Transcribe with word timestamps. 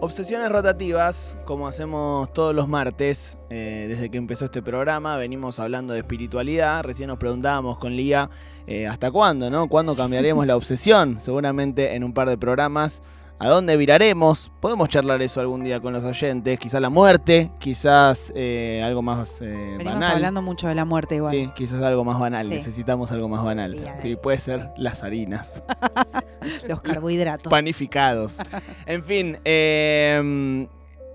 Obsesiones 0.00 0.48
rotativas, 0.48 1.40
como 1.44 1.66
hacemos 1.66 2.32
todos 2.32 2.54
los 2.54 2.68
martes, 2.68 3.36
eh, 3.50 3.86
desde 3.88 4.08
que 4.10 4.16
empezó 4.16 4.44
este 4.44 4.62
programa, 4.62 5.16
venimos 5.16 5.58
hablando 5.58 5.92
de 5.92 5.98
espiritualidad. 5.98 6.84
Recién 6.84 7.08
nos 7.08 7.18
preguntábamos 7.18 7.78
con 7.78 7.96
Lía 7.96 8.30
eh, 8.68 8.86
hasta 8.86 9.10
cuándo, 9.10 9.50
¿no? 9.50 9.68
¿Cuándo 9.68 9.96
cambiaremos 9.96 10.46
la 10.46 10.54
obsesión? 10.54 11.18
Seguramente 11.18 11.96
en 11.96 12.04
un 12.04 12.14
par 12.14 12.28
de 12.28 12.38
programas 12.38 13.02
¿A 13.40 13.48
dónde 13.48 13.76
viraremos? 13.76 14.50
Podemos 14.58 14.88
charlar 14.88 15.22
eso 15.22 15.40
algún 15.40 15.62
día 15.62 15.78
con 15.78 15.92
los 15.92 16.02
oyentes. 16.02 16.58
Quizás 16.58 16.80
la 16.80 16.90
muerte, 16.90 17.52
quizás 17.60 18.32
eh, 18.34 18.82
algo 18.84 19.00
más 19.00 19.36
eh, 19.40 19.76
Venimos 19.78 20.02
hablando 20.02 20.42
mucho 20.42 20.66
de 20.66 20.74
la 20.74 20.84
muerte 20.84 21.16
igual. 21.16 21.32
Sí, 21.32 21.50
quizás 21.54 21.80
algo 21.82 22.02
más 22.02 22.18
banal. 22.18 22.48
Necesitamos 22.48 23.12
algo 23.12 23.28
más 23.28 23.44
banal. 23.44 23.76
Sí, 24.02 24.16
puede 24.16 24.40
ser 24.40 24.70
las 24.76 25.04
harinas. 25.04 25.62
los 26.68 26.80
carbohidratos. 26.80 27.48
Panificados. 27.48 28.38
en 28.86 29.04
fin, 29.04 29.38
em, 29.44 30.66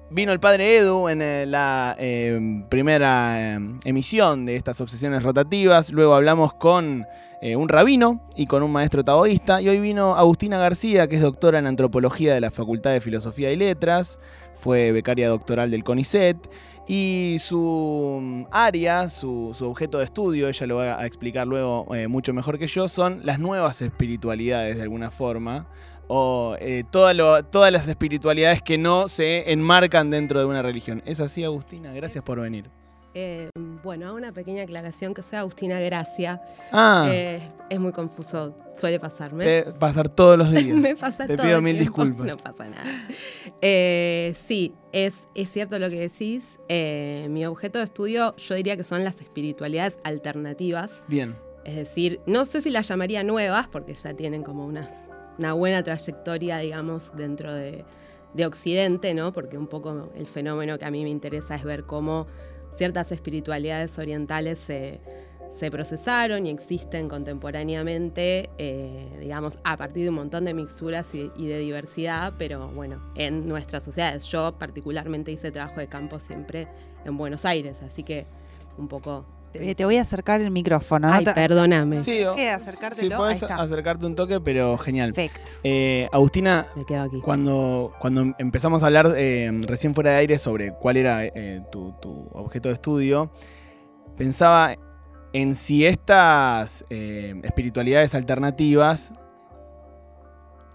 vino 0.10 0.32
el 0.32 0.40
padre 0.40 0.78
Edu 0.78 1.10
en 1.10 1.21
eh, 1.21 1.46
la 1.46 1.94
em, 2.00 2.64
primera 2.69 3.54
em, 3.54 3.82
emisión 3.83 4.46
de 4.46 4.55
estas 4.55 4.80
obsesiones 4.80 5.24
rotativas. 5.24 5.92
Luego 5.92 6.14
hablamos 6.14 6.54
con 6.54 7.05
eh, 7.43 7.57
un 7.57 7.68
rabino 7.68 8.21
y 8.38 8.46
con 8.46 8.64
un 8.64 8.71
maestro 8.71 9.04
taoísta. 9.04 9.61
Y 9.61 9.68
hoy 9.68 9.82
vino 9.82 10.15
Agustina 10.15 10.57
García, 10.57 11.10
que 11.10 11.18
es 11.18 11.21
doctora 11.21 11.60
en 11.60 11.68
antropología 11.68 12.33
de 12.33 12.39
la 12.39 12.52
Facultad 12.52 12.93
de 12.93 13.02
Filosofía 13.02 13.52
y 13.52 13.57
Letras, 13.57 14.18
fue 14.56 14.93
becaria 14.93 15.28
doctoral 15.28 15.69
del 15.69 15.83
CONICET. 15.83 16.38
Y 16.88 17.36
su 17.39 18.18
mm, 18.21 18.43
área, 18.50 19.10
su, 19.10 19.54
objeto 19.60 19.97
de 19.97 20.06
estudio, 20.06 20.47
ella 20.47 20.68
lo 20.68 20.78
va 20.78 20.97
a 20.97 21.06
explicar 21.06 21.46
luego 21.46 21.93
eh, 21.93 22.07
mucho 22.07 22.33
mejor 22.33 22.57
que 22.57 22.68
yo, 22.68 22.88
son 22.88 23.19
las 23.25 23.39
nuevas 23.39 23.82
espiritualidades 23.82 24.78
de 24.78 24.83
alguna 24.83 25.11
forma 25.11 25.68
o 26.07 26.55
eh, 26.61 26.86
todas 26.89 27.71
las 27.74 27.88
espiritualidades 27.89 28.61
que 28.61 28.78
no 28.78 29.10
se 29.10 29.52
enmarcan 29.52 30.10
dentro 30.10 30.39
de 30.39 30.46
una 30.46 30.61
religión. 30.61 31.02
¿Es 31.05 31.19
así, 31.19 31.44
Agustina? 31.44 31.91
Gracias 31.91 32.23
por 32.23 32.39
venir. 32.39 32.83
Eh, 33.16 33.50
bueno, 33.83 34.16
una 34.16 34.31
pequeña 34.31 34.64
aclaración 34.64 35.14
que 35.14 35.22
soy 35.22 35.38
Agustina 35.38 35.80
Gracia. 35.80 36.42
Ah. 36.72 37.08
Eh, 37.11 37.47
es 37.70 37.80
muy 37.80 37.92
confuso, 37.92 38.55
suele 38.75 39.00
pasarme. 39.00 39.66
pasar 39.80 40.09
todos 40.09 40.38
los 40.38 40.52
días. 40.52 40.75
Me 40.78 40.95
pasa 40.95 41.28
Te 41.28 41.38
pido 41.38 41.61
mil 41.61 41.78
disculpas. 41.78 42.25
No 42.25 42.38
pasa 42.38 42.70
nada. 42.70 42.83
Eh, 43.61 44.36
sí, 44.42 44.73
es, 44.92 45.14
es 45.36 45.52
cierto 45.52 45.78
lo 45.80 45.89
que 45.89 46.00
decís. 46.00 46.59
mi 47.30 47.45
objeto 47.45 47.80
de 47.80 47.86
estudio, 47.86 48.36
yo 48.38 48.55
diría 48.55 48.78
que 48.78 48.83
son 48.83 49.03
las 49.03 49.20
espiritualidades 49.22 49.98
alternativas. 50.03 51.03
Bien. 51.08 51.36
Es 51.66 51.75
decir, 51.75 52.20
no 52.25 52.45
sé 52.45 52.61
si 52.61 52.72
las 52.72 52.88
llamaría 52.88 53.23
nuevas, 53.23 53.67
porque 53.67 53.94
ya 53.94 54.14
tienen 54.14 54.44
como 54.44 54.66
unas, 54.66 54.89
una 55.38 55.53
buena 55.53 55.81
trayectoria, 55.83 56.58
digamos, 56.58 57.16
dentro 57.16 57.53
de, 57.53 57.86
de 58.33 58.45
Occidente, 58.45 59.14
¿no? 59.14 59.31
Porque 59.31 59.58
un 59.58 59.67
poco 59.67 60.09
el 60.16 60.27
fenómeno 60.27 60.77
que 60.77 60.86
a 60.86 60.92
mí 60.92 61.03
me 61.03 61.09
interesa 61.09 61.55
es 61.55 61.64
ver 61.64 61.83
cómo 61.86 62.27
ciertas 62.75 63.11
espiritualidades 63.11 63.97
orientales 63.97 64.59
se, 64.59 64.99
procesaron 65.71 66.45
y 66.45 66.49
existen 66.49 67.07
contemporáneamente, 67.07 68.49
eh, 68.57 69.07
digamos, 69.21 69.59
a 69.63 69.77
partir 69.77 70.03
de 70.03 70.09
un 70.09 70.15
montón 70.15 70.43
de 70.43 70.53
mixturas 70.53 71.05
y, 71.13 71.47
de 71.47 71.59
diversidad, 71.59 72.33
pero 72.38 72.67
bueno, 72.67 73.02
en 73.15 73.47
nuestras 73.47 73.83
sociedades. 73.83 74.25
Yo 74.25 74.55
particularmente 74.59 75.31
hice 75.31 75.52
trabajo 75.52 75.80
de 75.80 75.88
campo 75.88 76.19
siempre 76.19 76.67
en 77.05 77.15
Buenos 77.17 77.45
Aires, 77.45 77.77
así 77.81 78.03
que 78.03 78.25
un 78.77 78.89
poco 78.89 79.25
te 79.53 79.85
voy 79.85 79.97
a 79.97 80.01
acercar 80.01 80.41
el 80.41 80.51
micrófono. 80.51 81.11
Ay, 81.11 81.25
perdóname. 81.25 82.03
Sí, 82.03 82.23
puedes 83.15 83.43
acercarte 83.43 84.05
un 84.05 84.15
toque, 84.15 84.39
pero 84.39 84.77
genial. 84.77 85.13
Perfecto. 85.13 85.51
Eh, 85.63 86.07
Agustina, 86.11 86.67
Cuando, 87.23 87.93
cuando 87.99 88.33
empezamos 88.37 88.83
a 88.83 88.87
hablar 88.87 89.13
eh, 89.15 89.51
recién 89.65 89.93
fuera 89.93 90.11
de 90.11 90.17
aire 90.17 90.37
sobre 90.37 90.73
cuál 90.73 90.97
era 90.97 91.25
eh, 91.25 91.61
tu, 91.71 91.93
objeto 92.33 92.69
de 92.69 92.73
estudio, 92.73 93.31
pensaba 94.17 94.75
en 95.33 95.55
si 95.55 95.85
estas 95.85 96.86
espiritualidades 96.89 98.15
alternativas, 98.15 99.13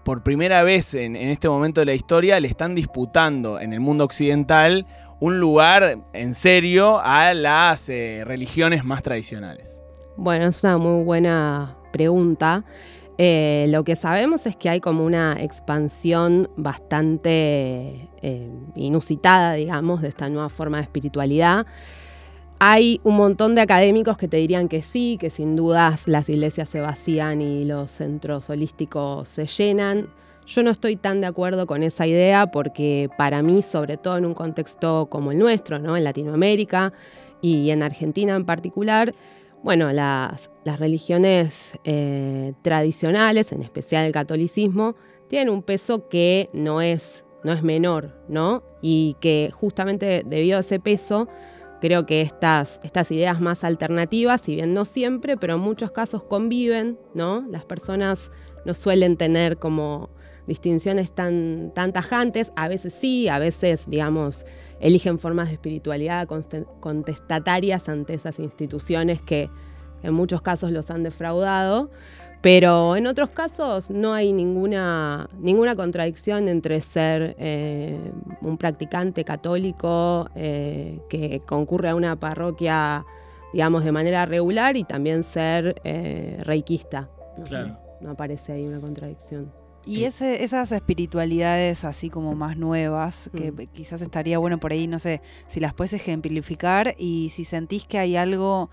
por 0.03 0.23
primera 0.23 0.63
vez 0.63 0.95
en, 0.95 1.15
en 1.15 1.29
este 1.29 1.47
momento 1.49 1.81
de 1.81 1.85
la 1.85 1.93
historia, 1.93 2.39
le 2.39 2.47
están 2.47 2.73
disputando 2.73 3.59
en 3.59 3.73
el 3.73 3.79
mundo 3.79 4.05
occidental 4.05 4.85
un 5.19 5.39
lugar 5.39 5.99
en 6.13 6.33
serio 6.33 6.99
a 6.99 7.33
las 7.33 7.89
eh, 7.89 8.23
religiones 8.25 8.83
más 8.83 9.03
tradicionales? 9.03 9.83
Bueno, 10.15 10.47
es 10.47 10.63
una 10.63 10.77
muy 10.77 11.03
buena 11.03 11.75
pregunta. 11.91 12.63
Eh, 13.17 13.65
lo 13.69 13.83
que 13.83 13.97
sabemos 13.97 14.45
es 14.45 14.55
que 14.55 14.69
hay 14.69 14.79
como 14.79 15.03
una 15.03 15.35
expansión 15.41 16.49
bastante 16.55 18.09
eh, 18.21 18.49
inusitada, 18.75 19.53
digamos, 19.53 20.01
de 20.01 20.07
esta 20.07 20.29
nueva 20.29 20.47
forma 20.47 20.77
de 20.77 20.83
espiritualidad. 20.83 21.65
Hay 22.59 23.01
un 23.03 23.17
montón 23.17 23.55
de 23.55 23.61
académicos 23.61 24.17
que 24.17 24.29
te 24.29 24.37
dirían 24.37 24.69
que 24.69 24.81
sí, 24.81 25.17
que 25.19 25.29
sin 25.29 25.55
dudas 25.57 26.07
las 26.07 26.29
iglesias 26.29 26.69
se 26.69 26.79
vacían 26.79 27.41
y 27.41 27.65
los 27.65 27.91
centros 27.91 28.49
holísticos 28.49 29.27
se 29.27 29.45
llenan. 29.45 30.07
Yo 30.49 30.63
no 30.63 30.71
estoy 30.71 30.95
tan 30.95 31.21
de 31.21 31.27
acuerdo 31.27 31.67
con 31.67 31.83
esa 31.83 32.07
idea 32.07 32.47
porque 32.47 33.07
para 33.19 33.43
mí, 33.43 33.61
sobre 33.61 33.97
todo 33.97 34.17
en 34.17 34.25
un 34.25 34.33
contexto 34.33 35.05
como 35.07 35.31
el 35.31 35.37
nuestro, 35.37 35.77
¿no? 35.77 35.95
en 35.95 36.03
Latinoamérica 36.03 36.91
y 37.39 37.69
en 37.69 37.83
Argentina 37.83 38.35
en 38.35 38.45
particular, 38.45 39.13
bueno, 39.61 39.91
las, 39.91 40.49
religiones 40.79 41.77
eh, 41.83 42.53
tradicionales, 42.63 43.51
en 43.51 43.61
especial 43.61 44.05
el 44.05 44.11
catolicismo, 44.11 44.95
tienen 45.27 45.53
un 45.53 45.61
peso 45.61 46.09
que 46.09 46.49
no 46.51 46.81
es, 46.81 47.25
no 47.43 47.53
es 47.53 47.61
menor, 47.61 48.15
¿no? 48.27 48.63
Y 48.81 49.17
que 49.19 49.51
justamente 49.53 50.23
debido 50.25 50.57
a 50.57 50.61
ese 50.61 50.79
peso, 50.79 51.27
creo 51.79 52.07
que 52.07 52.21
estas, 52.21 52.79
estas 52.83 53.11
ideas 53.11 53.39
más 53.39 53.63
alternativas, 53.63 54.41
si 54.41 54.55
bien 54.55 54.73
no 54.73 54.85
siempre, 54.85 55.37
pero 55.37 55.55
en 55.55 55.59
muchos 55.59 55.91
casos 55.91 56.23
conviven, 56.23 56.97
¿no? 57.13 57.41
Las 57.49 57.65
personas 57.65 58.31
no 58.65 58.73
suelen 58.73 59.15
tener 59.15 59.57
como 59.57 60.09
distinciones 60.49 61.11
tan, 61.11 61.71
tan 61.73 61.93
tajantes, 61.93 62.51
a 62.55 62.67
veces 62.67 62.93
sí, 62.93 63.29
a 63.29 63.39
veces, 63.39 63.85
digamos, 63.87 64.45
eligen 64.81 65.19
formas 65.19 65.47
de 65.47 65.53
espiritualidad 65.53 66.27
contestatarias 66.79 67.87
ante 67.87 68.15
esas 68.15 68.39
instituciones 68.39 69.21
que 69.21 69.49
en 70.01 70.13
muchos 70.13 70.41
casos 70.41 70.71
los 70.71 70.89
han 70.89 71.03
defraudado, 71.03 71.91
pero 72.41 72.95
en 72.95 73.05
otros 73.05 73.29
casos 73.29 73.89
no 73.89 74.13
hay 74.13 74.31
ninguna, 74.31 75.29
ninguna 75.37 75.75
contradicción 75.75 76.47
entre 76.49 76.81
ser 76.81 77.35
eh, 77.37 77.99
un 78.41 78.57
practicante 78.57 79.23
católico 79.23 80.29
eh, 80.35 80.99
que 81.09 81.41
concurre 81.45 81.89
a 81.89 81.95
una 81.95 82.15
parroquia, 82.15 83.05
digamos, 83.53 83.83
de 83.83 83.91
manera 83.91 84.25
regular 84.25 84.77
y 84.77 84.83
también 84.83 85.23
ser 85.23 85.79
eh, 85.83 86.37
reikista. 86.41 87.07
no 88.01 88.11
aparece 88.11 88.53
ahí 88.53 88.65
una 88.65 88.79
contradicción. 88.79 89.58
Y 89.85 90.03
esas 90.03 90.71
espiritualidades 90.71 91.83
así 91.83 92.09
como 92.09 92.35
más 92.35 92.57
nuevas, 92.57 93.29
que 93.35 93.51
mm. 93.51 93.67
quizás 93.73 94.01
estaría 94.01 94.37
bueno 94.37 94.59
por 94.59 94.71
ahí, 94.71 94.87
no 94.87 94.99
sé, 94.99 95.21
si 95.47 95.59
las 95.59 95.73
puedes 95.73 95.93
ejemplificar 95.93 96.95
y 96.97 97.29
si 97.29 97.45
sentís 97.45 97.85
que 97.85 97.97
hay 97.97 98.15
algo, 98.15 98.69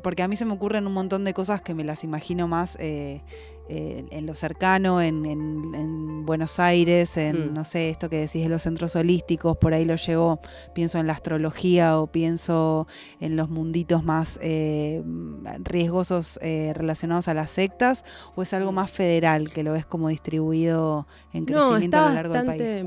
porque 0.00 0.22
a 0.22 0.28
mí 0.28 0.36
se 0.36 0.44
me 0.44 0.52
ocurren 0.52 0.86
un 0.86 0.94
montón 0.94 1.24
de 1.24 1.34
cosas 1.34 1.60
que 1.60 1.74
me 1.74 1.84
las 1.84 2.04
imagino 2.04 2.48
más 2.48 2.76
eh, 2.80 3.22
eh, 3.68 4.04
en 4.10 4.26
lo 4.26 4.34
cercano, 4.34 5.00
en, 5.00 6.26
Buenos 6.26 6.60
Aires, 6.60 7.16
en, 7.16 7.50
mm. 7.50 7.54
no 7.54 7.64
sé, 7.64 7.90
esto 7.90 8.08
que 8.08 8.18
decís 8.18 8.42
de 8.42 8.48
los 8.48 8.62
centros 8.62 8.94
holísticos, 8.96 9.56
por 9.56 9.72
ahí 9.72 9.84
lo 9.84 9.96
llevo, 9.96 10.40
pienso 10.72 10.98
en 10.98 11.06
la 11.06 11.14
astrología 11.14 11.98
o 11.98 12.06
pienso 12.06 12.86
en 13.20 13.36
los 13.36 13.50
munditos 13.50 14.04
más 14.04 14.38
eh, 14.42 15.02
riesgosos 15.60 16.38
eh, 16.42 16.72
relacionados 16.74 17.28
a 17.28 17.34
las 17.34 17.50
sectas, 17.50 18.04
o 18.34 18.42
es 18.42 18.52
algo 18.52 18.72
mm. 18.72 18.74
más 18.74 18.90
federal, 18.90 19.52
que 19.52 19.62
lo 19.62 19.72
ves 19.72 19.86
como 19.86 20.08
distribuido 20.08 21.06
en 21.32 21.44
crecimiento 21.44 21.98
a 21.98 22.08
lo 22.08 22.14
largo 22.14 22.34
del 22.34 22.46
país? 22.46 22.84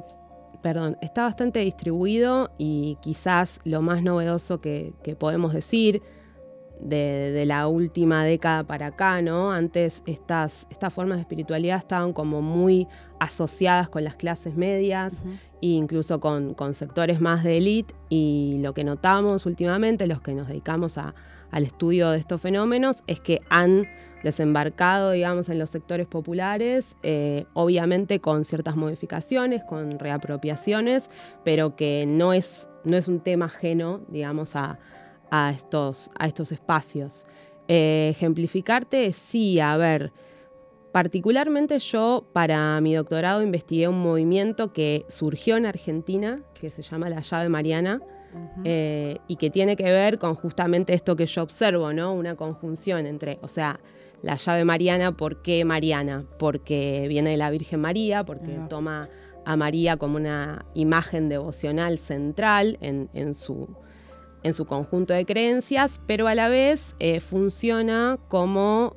Perdón, 0.62 0.98
está 1.02 1.24
bastante 1.24 1.60
distribuido 1.60 2.52
y 2.58 2.98
quizás 3.02 3.60
lo 3.64 3.82
más 3.82 4.02
novedoso 4.02 4.62
que 4.62 4.94
podemos 5.20 5.54
decir 5.54 6.02
de, 6.80 7.44
la 7.46 7.68
última 7.68 8.24
década 8.24 8.64
para 8.64 8.88
acá, 8.88 9.22
¿no? 9.22 9.52
Antes 9.52 10.02
estas, 10.06 10.66
estas 10.70 10.94
formas 10.94 11.18
de 11.18 11.22
espiritualidad 11.22 11.78
estaban 11.78 12.14
como 12.14 12.42
muy 12.42 12.88
asociadas 13.20 13.90
con 13.90 14.04
las 14.04 14.16
clases 14.16 14.56
medias 14.56 15.14
e 15.62 15.68
incluso 15.68 16.20
con, 16.20 16.54
con, 16.54 16.74
sectores 16.74 17.22
más 17.22 17.44
de 17.44 17.58
élite 17.58 17.94
y 18.10 18.60
lo 18.62 18.74
que 18.74 18.84
notamos 18.84 19.46
últimamente, 19.46 20.08
los 20.08 20.22
que 20.22 20.34
nos 20.34 20.48
dedicamos 20.48 20.98
al 20.98 21.64
estudio 21.64 22.10
de 22.12 22.20
estos 22.20 22.42
fenómenos, 22.42 22.98
es 23.08 23.20
que 23.20 23.42
han 23.50 23.88
desembarcado, 24.24 25.12
digamos, 25.12 25.50
en 25.50 25.60
los 25.60 25.70
sectores 25.70 26.08
populares, 26.08 26.96
eh, 27.04 27.46
obviamente 27.54 28.20
con 28.20 28.44
ciertas 28.44 28.76
modificaciones, 28.76 29.64
con 29.64 30.00
reapropiaciones, 30.00 31.10
pero 31.44 31.76
que 31.76 32.06
no 32.08 32.34
es, 32.34 32.68
no 32.84 32.98
es 32.98 33.08
un 33.08 33.20
tema 33.20 33.46
ajeno, 33.46 34.02
digamos, 34.08 34.56
a, 34.56 34.80
a 35.36 35.52
estos, 35.52 36.10
a 36.18 36.28
estos 36.28 36.52
espacios. 36.52 37.26
Eh, 37.68 38.10
ejemplificarte, 38.12 39.12
sí, 39.12 39.60
a 39.60 39.76
ver, 39.76 40.12
particularmente 40.92 41.78
yo 41.80 42.26
para 42.32 42.80
mi 42.80 42.94
doctorado 42.94 43.42
investigué 43.42 43.88
un 43.88 44.00
movimiento 44.02 44.72
que 44.72 45.06
surgió 45.10 45.58
en 45.58 45.66
Argentina, 45.66 46.42
que 46.54 46.70
se 46.70 46.82
llama 46.82 47.10
la 47.10 47.22
llave 47.22 47.50
mariana, 47.50 48.02
eh, 48.66 49.18
y 49.28 49.38
que 49.38 49.50
tiene 49.50 49.78
que 49.78 49.86
ver 49.86 50.20
con 50.20 50.36
justamente 50.36 50.94
esto 50.94 51.16
que 51.16 51.26
yo 51.26 51.42
observo, 51.42 51.94
¿no? 51.94 52.14
Una 52.14 52.36
conjunción 52.36 53.06
entre, 53.06 53.40
o 53.42 53.48
sea, 53.48 53.80
la 54.22 54.36
llave 54.36 54.66
mariana, 54.66 55.14
¿por 55.14 55.42
qué 55.42 55.64
Mariana? 55.64 56.26
Porque 56.38 57.06
viene 57.08 57.32
de 57.32 57.38
la 57.38 57.50
Virgen 57.50 57.80
María, 57.80 58.26
porque 58.26 58.60
toma 58.70 59.08
a 59.46 59.56
María 59.56 59.98
como 59.98 60.18
una 60.18 60.66
imagen 60.74 61.30
devocional 61.30 61.98
central 61.98 62.78
en, 62.82 63.34
su, 63.36 63.70
en 64.46 64.54
su, 64.54 64.66
conjunto 64.66 65.14
de 65.14 65.26
creencias, 65.26 66.00
pero 66.06 66.28
a 66.28 66.36
la 66.36 66.50
vez 66.50 66.94
eh, 67.00 67.20
funciona 67.20 68.20
como 68.28 68.96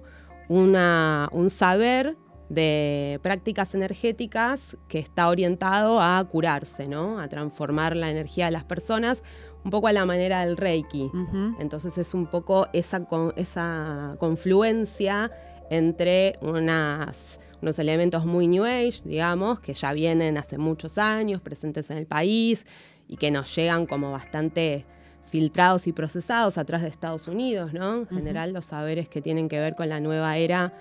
una, 0.49 1.29
un 1.33 1.49
saber 1.49 2.17
de 2.51 3.19
prácticas 3.23 3.75
energéticas 3.75 4.77
que 4.89 4.99
está 4.99 5.29
orientado 5.29 6.01
a 6.01 6.23
curarse, 6.31 6.87
¿no? 6.87 7.19
a 7.19 7.29
transformar 7.29 7.97
la 7.97 8.11
energía 8.11 8.47
de 8.47 8.53
las 8.53 8.65
personas, 8.65 9.23
un 9.65 9.71
poco 9.71 9.87
a 9.87 9.93
la 9.93 10.05
manera 10.05 10.45
del 10.45 10.57
Reiki. 10.57 11.11
Entonces 11.59 11.99
es 11.99 12.15
un 12.15 12.27
poco 12.27 12.69
esa, 12.73 13.07
esa 13.37 14.17
confluencia 14.19 15.31
entre 15.71 16.39
unas, 16.41 17.41
unos 17.61 17.79
elementos 17.79 18.25
muy 18.25 18.49
New 18.49 18.65
Age, 18.65 19.03
digamos, 19.05 19.61
que 19.61 19.75
ya 19.75 19.93
vienen 19.93 20.39
hace 20.39 20.59
muchos 20.59 20.97
años, 20.97 21.41
presentes 21.41 21.91
en 21.91 21.99
el 21.99 22.07
país 22.07 22.65
y 23.09 23.17
que 23.17 23.31
nos 23.31 23.55
llegan 23.55 23.87
como 23.87 24.13
bastante 24.13 24.87
filtrados 25.29 25.87
y 25.87 25.93
procesados 25.93 26.59
atrás 26.59 26.83
de 26.83 26.89
Estados 26.89 27.29
Unidos, 27.29 27.73
¿no? 27.73 27.99
En 27.99 28.07
general 28.07 28.53
los 28.53 28.67
saberes 28.67 29.09
que 29.09 29.23
tienen 29.23 29.49
que 29.49 29.59
ver 29.59 29.75
con 29.75 29.89
la 29.89 30.01
nueva 30.01 30.37
era 30.37 30.73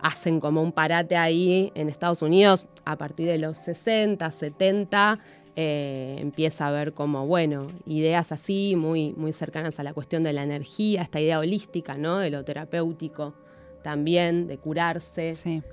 hacen 0.00 0.40
como 0.40 0.62
un 0.62 0.72
parate 0.72 1.16
ahí 1.16 1.72
en 1.74 1.88
Estados 1.88 2.22
Unidos 2.22 2.66
a 2.84 2.96
partir 2.96 3.26
de 3.26 3.38
los 3.38 3.58
60, 3.58 4.30
70, 4.30 5.18
eh, 5.56 6.16
empieza 6.20 6.68
a 6.68 6.70
ver 6.70 6.92
como, 6.92 7.26
bueno, 7.26 7.66
ideas 7.86 8.30
así, 8.30 8.74
muy, 8.76 9.14
muy 9.14 9.32
cercanas 9.32 9.80
a 9.80 9.82
la 9.82 9.94
cuestión 9.94 10.22
de 10.22 10.32
la 10.32 10.42
energía, 10.42 11.02
esta 11.02 11.18
idea 11.18 11.38
holística, 11.38 11.96
¿no? 11.96 12.18
De 12.18 12.30
lo 12.30 12.44
terapéutico 12.44 13.34
también, 13.82 14.48
de 14.48 14.58
curarse 14.58 15.32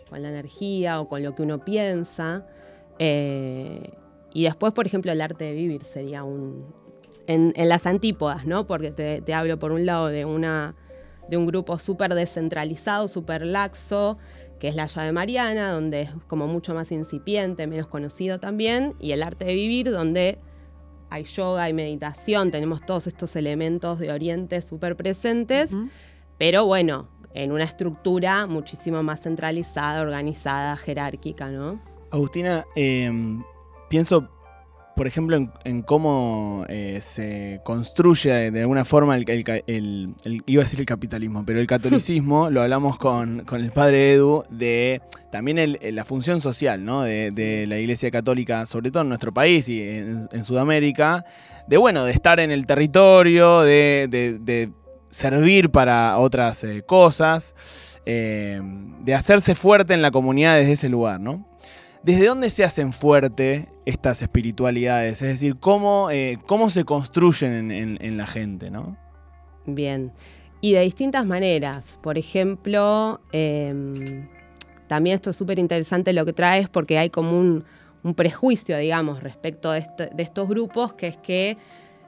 con 0.10 0.22
la 0.22 0.30
energía 0.30 1.02
o 1.02 1.08
con 1.08 1.22
lo 1.22 1.36
que 1.36 1.42
uno 1.42 1.66
piensa. 1.66 2.48
Eh, 2.98 3.92
y 4.34 4.44
después, 4.44 4.72
por 4.72 4.86
ejemplo, 4.86 5.12
el 5.12 5.22
arte 5.22 5.46
de 5.46 5.54
vivir 5.54 5.84
sería 5.84 6.24
un... 6.24 6.83
En, 7.28 7.54
las 7.56 7.86
antípodas, 7.86 8.46
¿no? 8.46 8.68
Porque 8.68 8.92
te, 8.92 9.22
te 9.22 9.34
hablo 9.34 9.58
por 9.58 9.72
un 9.72 9.86
lado 9.86 10.08
de 10.08 10.26
una 10.26 10.76
de 11.30 11.38
un 11.38 11.46
grupo 11.46 11.80
súper 11.80 12.14
descentralizado, 12.16 13.08
súper 13.08 13.46
laxo, 13.46 14.18
que 14.60 14.68
es 14.68 14.76
la 14.76 14.88
llave 14.88 15.12
mariana, 15.12 15.72
donde 15.72 16.02
es 16.02 16.10
como 16.28 16.48
mucho 16.48 16.74
más 16.74 16.92
incipiente, 16.92 17.68
menos 17.68 17.88
conocido 17.88 18.40
también, 18.40 18.96
y 19.00 19.12
el 19.12 19.24
arte 19.24 19.46
de 19.46 19.54
vivir, 19.54 19.92
donde 19.92 20.40
hay 21.10 21.24
yoga, 21.26 21.70
y 21.70 21.74
meditación, 21.74 22.50
tenemos 22.50 22.86
todos 22.86 23.08
estos 23.08 23.36
elementos 23.36 24.00
de 24.00 24.12
Oriente 24.12 24.62
súper 24.62 24.96
presentes, 24.96 25.72
pero 26.38 26.66
bueno, 26.66 27.08
en 27.34 27.52
una 27.52 27.66
estructura 27.66 28.48
muchísimo 28.48 29.04
más 29.04 29.22
centralizada, 29.22 30.02
organizada, 30.02 30.76
jerárquica, 30.76 31.52
¿no? 31.52 31.80
Agustina, 32.12 32.66
em, 32.76 33.44
pienso 33.90 34.30
por 34.96 35.08
ejemplo, 35.08 35.50
en, 35.64 35.82
cómo 35.82 36.66
eh, 36.70 37.00
se 37.02 37.62
construye 37.64 38.52
de 38.52 38.60
alguna 38.60 38.86
forma 38.86 39.18
el, 39.18 40.16
iba 40.46 40.62
a 40.62 40.66
decir 40.66 40.80
el 40.80 40.86
capitalismo, 40.86 41.44
pero 41.46 41.60
el 41.60 41.66
catolicismo, 41.66 42.50
lo 42.52 42.62
hablamos 42.62 42.98
con, 42.98 43.44
el 43.52 43.72
padre 43.72 44.14
Edu, 44.14 44.44
de 44.50 45.02
también 45.32 45.78
la 45.82 46.06
función 46.06 46.42
social 46.42 46.86
¿no? 46.86 47.04
de, 47.04 47.66
la 47.68 47.80
Iglesia 47.80 48.12
Católica, 48.12 48.68
sobre 48.68 48.92
todo 48.92 49.02
en 49.02 49.10
nuestro 49.10 49.34
país 49.34 49.68
y 49.68 49.82
en, 49.82 50.46
Sudamérica, 50.46 51.26
de 51.68 51.78
bueno, 51.78 52.06
de 52.06 52.12
estar 52.12 52.40
en 52.40 52.52
el 52.52 52.68
territorio, 52.68 53.62
de, 53.62 54.72
servir 55.10 55.70
para 55.70 56.18
otras 56.18 56.64
eh, 56.64 56.84
cosas, 56.84 57.56
eh, 58.06 58.60
de 59.02 59.14
hacerse 59.14 59.54
fuerte 59.54 59.94
en 59.94 60.02
la 60.02 60.10
comunidad 60.10 60.58
desde 60.58 60.72
ese 60.72 60.90
lugar, 60.90 61.20
¿no? 61.20 61.48
¿Desde 62.02 62.26
dónde 62.26 62.50
se 62.50 62.64
hacen 62.64 62.94
fuerte 62.94 63.73
estas 63.86 64.22
espiritualidades? 64.22 65.22
Es 65.22 65.28
decir, 65.28 65.58
¿cómo, 65.60 66.10
eh, 66.12 66.38
cómo 66.46 66.70
se 66.70 66.86
construyen 66.86 67.72
en, 67.72 68.18
la 68.18 68.28
gente, 68.28 68.70
¿no? 68.70 68.98
Bien. 69.66 70.12
Y 70.62 70.74
de 70.74 70.82
distintas 70.82 71.26
maneras. 71.26 72.00
Por 72.02 72.18
ejemplo, 72.18 73.22
em, 73.32 74.28
también 74.88 75.16
esto 75.16 75.32
es 75.32 75.38
súper 75.38 75.60
interesante 75.60 76.14
lo 76.14 76.26
que 76.26 76.34
traes 76.34 76.70
porque 76.70 76.98
hay 76.98 77.10
como 77.10 77.38
un, 77.38 77.66
prejuicio, 78.16 78.78
digamos, 78.78 79.24
respecto 79.24 79.74
este, 79.74 80.10
de, 80.14 80.24
estos 80.24 80.50
grupos, 80.50 80.94
que 80.94 81.08
es 81.08 81.18
que, 81.18 81.58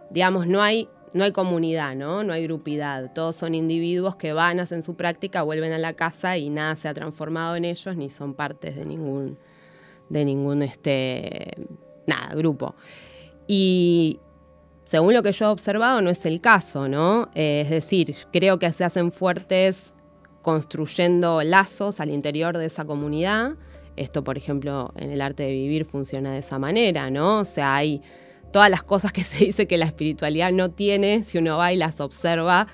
digamos, 0.10 0.46
no 0.46 0.62
hay, 0.62 0.90
no 1.14 1.24
hay 1.24 1.32
comunidad, 1.32 1.96
¿no? 1.96 2.22
No 2.22 2.34
hay 2.34 2.44
grupidad. 2.44 3.14
Todos 3.14 3.38
son 3.38 3.56
individuos 3.56 4.18
que 4.18 4.34
van, 4.34 4.60
hacen 4.60 4.82
su 4.82 4.96
práctica, 4.96 5.44
vuelven 5.44 5.72
a 5.72 5.78
la 5.78 5.94
casa 5.94 6.38
y 6.38 6.50
nada 6.50 6.76
se 6.76 6.90
ha 6.90 6.94
transformado 6.94 7.56
en 7.56 7.64
ellos 7.64 7.96
ni 7.96 8.10
son 8.10 8.34
partes 8.34 8.76
de 8.76 8.84
ningún 8.84 9.38
de 10.10 10.26
ningún 10.26 10.62
este, 10.62 11.54
nada, 12.08 12.36
grupo. 12.36 12.76
Y 13.48 14.20
según 14.86 15.14
lo 15.14 15.24
que 15.24 15.32
yo 15.32 15.46
he 15.46 15.50
observado, 15.50 16.02
no 16.02 16.10
es 16.10 16.26
el 16.26 16.42
caso, 16.42 16.88
¿no? 16.88 17.30
Eh, 17.36 17.62
es 17.62 17.70
decir, 17.70 18.16
creo 18.32 18.60
que 18.60 18.72
se 18.72 18.84
hacen 18.84 19.12
fuertes 19.12 19.94
construyendo 20.42 21.42
lazos 21.42 22.00
al 22.00 22.12
interior 22.12 22.58
de 22.58 22.68
esa 22.68 22.86
comunidad. 22.86 23.56
Esto, 23.96 24.24
por 24.24 24.38
ejemplo, 24.38 24.94
en 24.96 25.10
el 25.12 25.22
arte 25.22 25.44
de 25.44 25.52
vivir 25.52 25.86
funciona 25.86 26.34
de 26.34 26.40
esa 26.40 26.60
manera, 26.60 27.10
¿no? 27.10 27.40
O 27.40 27.46
sea, 27.46 27.76
hay 27.76 28.02
todas 28.54 28.70
las 28.70 28.84
cosas 28.84 29.12
que 29.12 29.24
se 29.24 29.44
dice 29.44 29.68
que 29.68 29.78
la 29.78 29.86
espiritualidad 29.86 30.52
no 30.52 30.70
tiene, 30.70 31.24
si 31.24 31.40
uno 31.40 31.58
va 31.58 31.74
y 31.74 31.78
las 31.78 32.00
observa, 32.00 32.68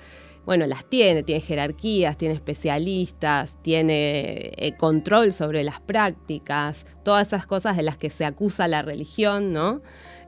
bueno, 0.44 0.66
las 0.66 0.84
tiene, 0.84 1.22
tiene 1.22 1.40
jerarquías, 1.40 2.16
tiene 2.16 2.34
especialistas, 2.34 3.56
tiene 3.62 4.52
eh, 4.56 4.74
control 4.76 5.32
sobre 5.32 5.62
las 5.62 5.80
prácticas, 5.80 6.84
todas 7.04 7.28
esas 7.28 7.46
cosas 7.46 7.76
de 7.76 7.84
las 7.84 7.96
que 7.96 8.10
se 8.10 8.24
acusa 8.24 8.66
la 8.66 8.82
religión, 8.82 9.52
¿no? 9.52 9.82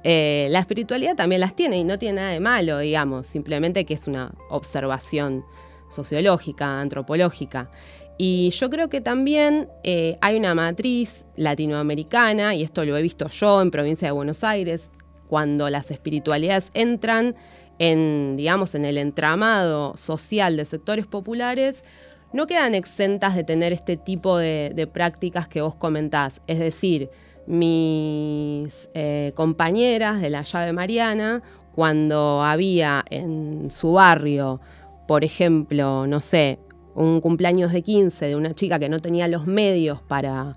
Eh, 0.04 0.48
la 0.50 0.60
espiritualidad 0.60 1.16
también 1.16 1.40
las 1.40 1.56
tiene 1.56 1.78
y 1.78 1.84
no 1.84 1.98
tiene 1.98 2.16
nada 2.16 2.30
de 2.30 2.40
malo, 2.40 2.78
digamos, 2.78 3.26
simplemente 3.26 3.84
que 3.86 3.94
es 3.94 4.06
una 4.06 4.34
observación 4.50 5.44
sociológica, 5.88 6.80
antropológica. 6.80 7.70
Y 8.16 8.50
yo 8.50 8.70
creo 8.70 8.88
que 8.88 9.00
también 9.00 9.68
eh, 9.82 10.16
hay 10.20 10.36
una 10.36 10.54
matriz 10.54 11.24
latinoamericana, 11.36 12.54
y 12.54 12.62
esto 12.62 12.84
lo 12.84 12.96
he 12.96 13.02
visto 13.02 13.28
yo 13.28 13.60
en 13.60 13.70
provincia 13.70 14.06
de 14.06 14.12
Buenos 14.12 14.44
Aires, 14.44 14.90
cuando 15.26 15.68
las 15.70 15.90
espiritualidades 15.90 16.70
entran 16.74 17.34
en, 17.78 18.36
digamos, 18.36 18.74
en 18.74 18.84
el 18.84 18.98
entramado 18.98 19.96
social 19.96 20.56
de 20.56 20.64
sectores 20.64 21.06
populares, 21.06 21.84
no 22.32 22.46
quedan 22.46 22.74
exentas 22.74 23.36
de 23.36 23.44
tener 23.44 23.72
este 23.72 23.96
tipo 23.96 24.38
de, 24.38 24.88
prácticas 24.92 25.46
que 25.46 25.60
vos 25.60 25.76
comentás. 25.76 26.40
Es 26.46 26.58
decir, 26.58 27.10
mis 27.46 28.88
eh, 28.94 29.32
compañeras 29.34 30.20
de 30.20 30.30
la 30.30 30.42
llave 30.42 30.72
Mariana, 30.72 31.42
cuando 31.74 32.42
había 32.42 33.04
en 33.10 33.70
su 33.70 33.92
barrio, 33.92 34.60
por 35.06 35.24
ejemplo, 35.24 36.06
no 36.06 36.20
sé, 36.20 36.58
un 36.94 37.20
cumpleaños 37.20 37.72
de 37.72 37.82
15 37.82 38.26
de 38.26 38.36
una 38.36 38.54
chica 38.54 38.78
que 38.78 38.88
no 38.88 39.00
tenía 39.00 39.28
los 39.28 39.46
medios 39.46 40.00
para 40.02 40.56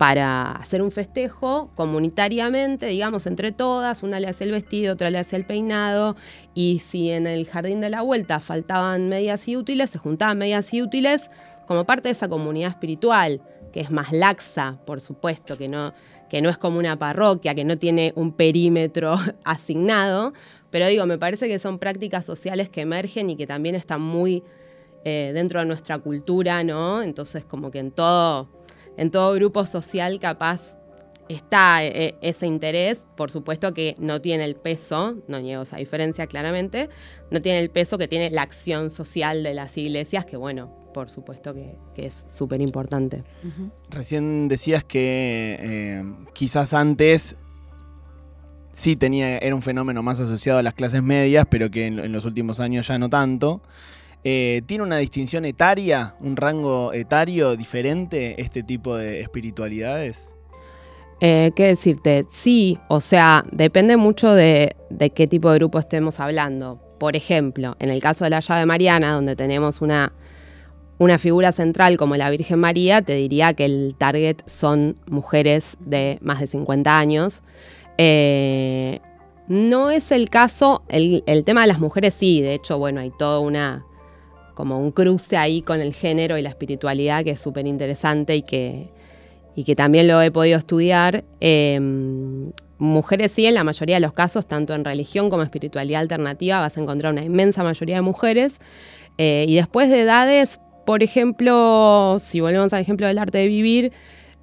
para 0.00 0.52
hacer 0.52 0.80
un 0.80 0.90
festejo 0.90 1.70
comunitariamente, 1.74 2.86
digamos, 2.86 3.26
entre 3.26 3.52
todas, 3.52 4.02
una 4.02 4.18
le 4.18 4.28
hacía 4.28 4.46
el 4.46 4.52
vestido, 4.52 4.94
otra 4.94 5.10
le 5.10 5.18
hacía 5.18 5.38
el 5.38 5.44
peinado, 5.44 6.16
y 6.54 6.78
si 6.78 7.10
en 7.10 7.26
el 7.26 7.46
jardín 7.46 7.82
de 7.82 7.90
la 7.90 8.00
vuelta 8.00 8.40
faltaban 8.40 9.10
medias 9.10 9.46
y 9.46 9.58
útiles, 9.58 9.90
se 9.90 9.98
juntaban 9.98 10.38
medias 10.38 10.72
y 10.72 10.80
útiles 10.80 11.30
como 11.66 11.84
parte 11.84 12.08
de 12.08 12.12
esa 12.12 12.28
comunidad 12.28 12.70
espiritual, 12.70 13.42
que 13.74 13.80
es 13.80 13.90
más 13.90 14.10
laxa, 14.10 14.78
por 14.86 15.02
supuesto, 15.02 15.58
que 15.58 15.68
no, 15.68 15.92
que 16.30 16.40
no 16.40 16.48
es 16.48 16.56
como 16.56 16.78
una 16.78 16.98
parroquia, 16.98 17.54
que 17.54 17.66
no 17.66 17.76
tiene 17.76 18.14
un 18.16 18.32
perímetro 18.32 19.16
asignado, 19.44 20.32
pero 20.70 20.88
digo, 20.88 21.04
me 21.04 21.18
parece 21.18 21.46
que 21.46 21.58
son 21.58 21.78
prácticas 21.78 22.24
sociales 22.24 22.70
que 22.70 22.80
emergen 22.80 23.28
y 23.28 23.36
que 23.36 23.46
también 23.46 23.74
están 23.74 24.00
muy 24.00 24.44
eh, 25.04 25.32
dentro 25.34 25.60
de 25.60 25.66
nuestra 25.66 25.98
cultura, 25.98 26.64
¿no? 26.64 27.02
Entonces, 27.02 27.44
como 27.44 27.70
que 27.70 27.80
en 27.80 27.90
todo 27.90 28.48
en 29.00 29.10
todo 29.10 29.32
grupo 29.32 29.64
social 29.64 30.20
capaz 30.20 30.76
está 31.26 31.82
eh, 31.82 32.16
ese 32.20 32.46
interés, 32.46 33.00
por 33.16 33.30
supuesto 33.30 33.72
que 33.72 33.94
no 33.98 34.20
tiene 34.20 34.44
el 34.44 34.56
peso, 34.56 35.16
no 35.26 35.40
niego 35.40 35.62
esa 35.62 35.78
diferencia 35.78 36.26
claramente, 36.26 36.90
no 37.30 37.40
tiene 37.40 37.60
el 37.60 37.70
peso 37.70 37.96
que 37.96 38.08
tiene 38.08 38.28
la 38.30 38.42
acción 38.42 38.90
social 38.90 39.42
de 39.42 39.54
las 39.54 39.78
iglesias, 39.78 40.26
que 40.26 40.36
bueno, 40.36 40.70
por 40.92 41.08
supuesto 41.08 41.54
que, 41.54 41.78
es 41.96 42.26
súper 42.30 42.60
importante. 42.60 43.24
Recién 43.88 44.48
decías 44.48 44.84
que 44.84 45.56
eh, 45.58 46.02
quizás 46.34 46.74
antes 46.74 47.38
sí 48.72 48.96
tenía, 48.96 49.38
era 49.38 49.54
un 49.54 49.62
fenómeno 49.62 50.02
más 50.02 50.20
asociado 50.20 50.58
a 50.58 50.62
las 50.62 50.74
clases 50.74 51.02
medias, 51.02 51.46
pero 51.50 51.70
que 51.70 51.86
en, 51.86 52.12
los 52.12 52.26
últimos 52.26 52.60
años 52.60 52.88
ya 52.88 52.98
no 52.98 53.08
tanto. 53.08 53.62
Eh, 54.22 54.62
¿Tiene 54.66 54.84
una 54.84 54.98
distinción 54.98 55.44
etaria, 55.44 56.14
un 56.20 56.36
rango 56.36 56.92
etario 56.92 57.56
diferente 57.56 58.40
este 58.40 58.62
tipo 58.62 58.96
de 58.96 59.20
espiritualidades? 59.20 60.34
Eh, 61.20 61.52
¿Qué 61.54 61.68
decirte? 61.68 62.26
Sí, 62.30 62.78
o 62.88 63.00
sea, 63.00 63.44
depende 63.50 63.96
mucho 63.96 64.32
de, 64.32 64.76
de, 64.90 65.10
qué 65.10 65.26
tipo 65.26 65.50
de 65.50 65.58
grupo 65.58 65.78
estemos 65.78 66.20
hablando. 66.20 66.80
Por 66.98 67.16
ejemplo, 67.16 67.76
en 67.78 67.90
el 67.90 68.00
caso 68.02 68.24
de 68.24 68.30
la 68.30 68.40
llave 68.40 68.66
mariana, 68.66 69.14
donde 69.14 69.36
tenemos 69.36 69.80
una, 69.80 70.12
una 70.98 71.18
figura 71.18 71.50
central 71.52 71.96
como 71.96 72.16
la 72.16 72.28
Virgen 72.28 72.58
María, 72.58 73.00
te 73.00 73.14
diría 73.14 73.54
que 73.54 73.64
el 73.64 73.94
target 73.96 74.42
son 74.46 74.96
mujeres 75.06 75.78
de 75.80 76.18
más 76.20 76.40
de 76.40 76.46
50 76.46 76.98
años. 76.98 77.42
Eh, 77.96 79.00
no 79.48 79.90
es 79.90 80.10
el 80.10 80.28
caso, 80.30 80.82
el, 80.88 81.24
el, 81.26 81.44
tema 81.44 81.62
de 81.62 81.68
las 81.68 81.80
mujeres 81.80 82.14
sí, 82.14 82.40
de 82.40 82.54
hecho, 82.54 82.78
bueno, 82.78 83.00
hay 83.00 83.10
todo 83.18 83.40
una, 83.40 83.84
como 84.60 84.78
un 84.78 84.90
cruce 84.90 85.38
ahí 85.38 85.62
con 85.62 85.80
el 85.80 85.94
género 85.94 86.36
y 86.36 86.42
la 86.42 86.50
espiritualidad 86.50 87.24
que 87.24 87.30
es 87.30 87.40
súper 87.40 87.66
interesante 87.66 88.36
y 88.36 88.42
que, 88.42 88.90
y 89.56 89.64
que 89.64 89.74
también 89.74 90.06
lo 90.06 90.20
he 90.20 90.30
podido 90.30 90.58
estudiar. 90.58 91.24
Eh, 91.40 91.80
mujeres 92.76 93.32
sí, 93.32 93.46
en 93.46 93.54
la 93.54 93.64
mayoría 93.64 93.96
de 93.96 94.00
los 94.00 94.12
casos, 94.12 94.44
tanto 94.46 94.74
en 94.74 94.84
religión 94.84 95.30
como 95.30 95.42
espiritualidad 95.44 96.02
alternativa, 96.02 96.60
vas 96.60 96.76
a 96.76 96.80
encontrar 96.82 97.14
una 97.14 97.24
inmensa 97.24 97.64
mayoría 97.64 97.94
de 97.96 98.02
mujeres. 98.02 98.58
Eh, 99.16 99.46
y 99.48 99.54
después 99.54 99.88
de 99.88 100.02
edades, 100.02 100.60
por 100.84 101.02
ejemplo, 101.02 102.18
si 102.22 102.40
volvemos 102.40 102.74
al 102.74 102.82
ejemplo 102.82 103.06
del 103.06 103.16
arte 103.16 103.38
de 103.38 103.46
vivir, 103.46 103.92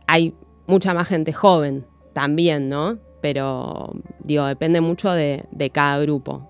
hay 0.07 0.33
mucha 0.65 0.95
más 0.95 1.07
gente 1.07 1.31
joven 1.31 1.85
también, 2.13 2.69
¿no? 2.69 2.97
Pero, 3.21 3.93
digo, 4.23 4.47
depende 4.47 4.81
mucho 4.81 5.11
de, 5.11 5.45
de 5.51 5.69
cada 5.69 5.99
grupo. 5.99 6.49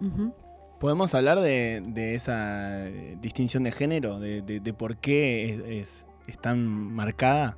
¿Podemos 0.80 1.16
hablar 1.16 1.40
de, 1.40 2.14
esa 2.14 2.86
distinción 3.20 3.64
de 3.64 3.72
género? 3.72 4.20
¿De, 4.20 4.74
por 4.78 4.98
qué 4.98 5.80
es, 5.80 6.06
tan 6.42 6.60
marcada? 6.68 7.58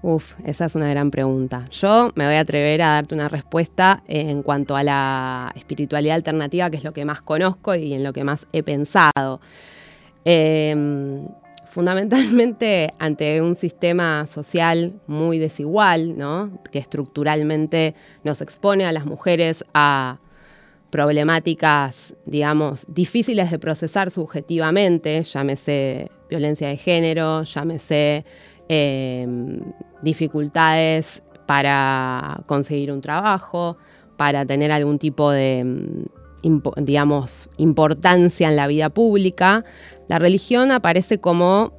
Uf, 0.00 0.34
esa 0.44 0.66
es 0.66 0.74
una 0.74 0.88
gran 0.88 1.10
pregunta. 1.10 1.66
Yo 1.70 2.10
me 2.14 2.24
voy 2.24 2.36
a 2.36 2.40
atrever 2.40 2.80
a 2.82 2.94
darte 2.94 3.14
una 3.14 3.28
respuesta 3.28 4.02
en 4.06 4.42
cuanto 4.42 4.76
a 4.76 4.82
la 4.82 5.52
espiritualidad 5.56 6.16
alternativa, 6.16 6.70
que 6.70 6.78
es 6.78 6.84
lo 6.84 6.92
que 6.92 7.04
más 7.04 7.20
conozco 7.20 7.74
y 7.74 7.92
en 7.92 8.02
lo 8.02 8.12
que 8.12 8.24
más 8.24 8.46
he 8.52 8.62
pensado. 8.62 9.40
Eh, 10.24 11.26
fundamentalmente 11.68 12.92
ante 12.98 13.42
un 13.42 13.54
sistema 13.54 14.26
social 14.26 14.94
muy 15.06 15.38
desigual, 15.38 16.16
¿no? 16.16 16.62
que 16.72 16.78
estructuralmente 16.78 17.94
nos 18.24 18.40
expone 18.40 18.84
a 18.84 18.92
las 18.92 19.04
mujeres 19.04 19.64
a 19.74 20.18
problemáticas, 20.90 22.14
digamos, 22.24 22.86
difíciles 22.88 23.50
de 23.50 23.58
procesar 23.58 24.10
subjetivamente, 24.10 25.22
llámese 25.22 26.10
violencia 26.30 26.68
de 26.68 26.76
género, 26.76 27.42
llámese 27.42 28.24
eh, 28.68 29.26
dificultades 30.02 31.22
para 31.46 32.42
conseguir 32.46 32.92
un 32.92 33.00
trabajo, 33.00 33.76
para 34.16 34.44
tener 34.44 34.72
algún 34.72 34.98
tipo 34.98 35.30
de, 35.30 35.64
impo 36.42 36.74
digamos, 36.76 37.48
importancia 37.56 38.48
en 38.48 38.56
la 38.56 38.66
vida 38.66 38.88
pública, 38.90 39.64
la 40.08 40.18
religión 40.18 40.72
aparece 40.72 41.18
como 41.18 41.72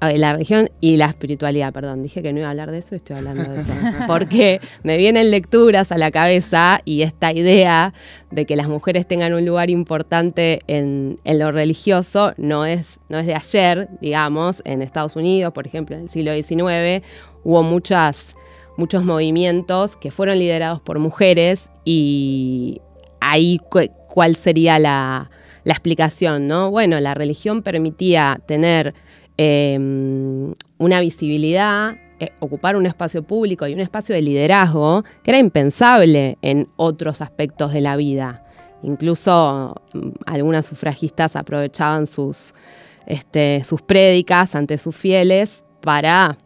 la 0.00 0.32
religión 0.32 0.68
y 0.80 0.96
la 0.96 1.06
espiritualidad, 1.06 1.72
perdón, 1.72 2.02
dije 2.02 2.22
que 2.22 2.32
no 2.32 2.40
iba 2.40 2.48
a 2.48 2.50
hablar 2.50 2.70
de 2.70 2.78
eso 2.78 2.94
y 2.94 2.96
estoy 2.96 3.16
hablando 3.16 3.42
de 3.44 3.60
eso, 3.60 3.72
porque 4.06 4.60
me 4.82 4.96
vienen 4.96 5.30
lecturas 5.30 5.90
a 5.90 5.98
la 5.98 6.10
cabeza 6.10 6.80
y 6.84 7.02
esta 7.02 7.32
idea 7.32 7.94
de 8.30 8.44
que 8.44 8.56
las 8.56 8.68
mujeres 8.68 9.06
tengan 9.06 9.32
un 9.32 9.46
lugar 9.46 9.70
importante 9.70 10.60
en, 10.66 11.16
en 11.24 11.38
lo 11.38 11.50
religioso 11.50 12.34
no 12.36 12.66
es, 12.66 13.00
no 13.08 13.18
es 13.18 13.26
de 13.26 13.34
ayer, 13.34 13.88
digamos, 14.00 14.62
en 14.64 14.82
Estados 14.82 15.16
Unidos, 15.16 15.52
por 15.52 15.66
ejemplo, 15.66 15.96
en 15.96 16.02
el 16.02 16.08
siglo 16.10 16.34
XIX, 16.34 17.04
hubo 17.42 17.62
muchas, 17.62 18.34
muchos 18.76 19.04
movimientos 19.04 19.96
que 19.96 20.10
fueron 20.10 20.38
liderados 20.38 20.80
por 20.80 20.98
mujeres 20.98 21.70
y 21.84 22.82
ahí 23.20 23.60
cuál 24.08 24.36
sería 24.36 24.78
la, 24.78 25.30
la 25.66 25.72
explicación, 25.72 26.46
¿no? 26.46 26.70
Bueno, 26.70 27.00
la 27.00 27.14
religión 27.14 27.62
permitía 27.62 28.38
tener 28.46 28.94
eh, 29.38 29.78
una 30.78 31.00
visibilidad, 31.00 31.96
eh, 32.18 32.32
ocupar 32.40 32.76
un 32.76 32.86
espacio 32.86 33.22
público 33.22 33.66
y 33.66 33.74
un 33.74 33.80
espacio 33.80 34.14
de 34.14 34.22
liderazgo 34.22 35.04
que 35.22 35.32
era 35.32 35.38
impensable 35.38 36.38
en 36.40 36.68
otros 36.76 37.20
aspectos 37.20 37.72
de 37.72 37.82
la 37.82 37.96
vida. 37.96 38.42
Incluso 38.82 39.74
mm, 39.92 40.08
algunas 40.24 40.66
sufragistas 40.66 41.36
aprovechaban 41.36 42.06
sus, 42.06 42.54
este, 43.06 43.62
sus 43.64 43.82
prédicas 43.82 44.54
ante 44.54 44.78
sus 44.78 44.96
fieles 44.96 45.64
para 45.82 46.38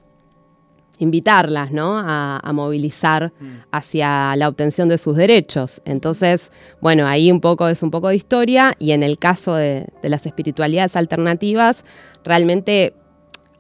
invitarlas 1.01 1.73
¿no? 1.73 1.99
a, 1.99 2.39
a, 2.39 2.53
movilizar 2.53 3.33
hacia 3.73 4.37
la 4.37 4.49
obtención 4.49 4.89
de 4.89 4.99
sus 4.99 5.17
derechos. 5.17 5.83
Entonces, 5.85 6.51
bueno, 6.81 7.07
ahí 7.07 7.33
un 7.33 7.41
poco 7.41 7.67
es 7.69 7.83
un 7.83 7.91
poco 7.91 8.09
de 8.09 8.17
historia 8.17 8.75
y 8.79 8.93
en 8.93 9.03
el 9.03 9.19
caso 9.19 9.55
de, 9.55 9.87
de 10.03 10.09
las 10.09 10.25
espiritualidades 10.27 10.95
alternativas, 10.97 11.85
realmente 12.23 12.95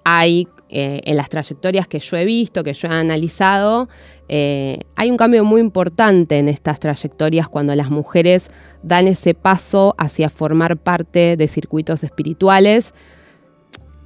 hay 0.04 0.48
eh, 0.68 1.00
en 1.04 1.16
las 1.16 1.28
trayectorias 1.28 1.88
que 1.88 1.98
yo 1.98 2.16
he 2.16 2.24
visto, 2.24 2.62
que 2.62 2.74
yo 2.74 2.88
he 2.88 2.92
analizado, 2.92 3.88
eh, 4.28 4.78
hay 4.94 5.10
un 5.10 5.16
cambio 5.16 5.44
muy 5.44 5.60
importante 5.60 6.38
en 6.38 6.48
estas 6.48 6.78
trayectorias 6.78 7.48
cuando 7.48 7.74
las 7.74 7.90
mujeres 7.90 8.50
dan 8.84 9.08
ese 9.08 9.34
paso 9.34 9.96
hacia 9.98 10.30
formar 10.30 10.76
parte 10.76 11.36
de 11.36 11.48
circuitos 11.48 12.04
espirituales 12.04 12.94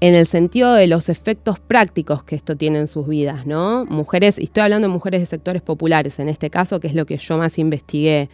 en 0.06 0.14
el 0.14 0.26
sentido 0.26 0.74
de 0.74 0.86
los 0.86 1.08
efectos 1.08 1.58
prácticos 1.58 2.24
que 2.24 2.36
esto 2.36 2.56
tiene 2.56 2.78
en 2.78 2.88
sus 2.88 3.08
vidas, 3.08 3.46
¿no? 3.46 3.86
Mujeres, 3.86 4.38
y 4.38 4.44
estoy 4.44 4.64
hablando 4.64 4.86
de 4.86 4.92
mujeres 4.92 5.20
de 5.20 5.26
sectores 5.26 5.62
populares 5.62 6.18
en 6.18 6.28
este 6.28 6.50
caso, 6.50 6.78
que 6.78 6.88
es 6.88 6.94
lo 6.94 7.06
que 7.06 7.16
yo 7.16 7.38
más 7.38 7.58
investigué. 7.58 8.28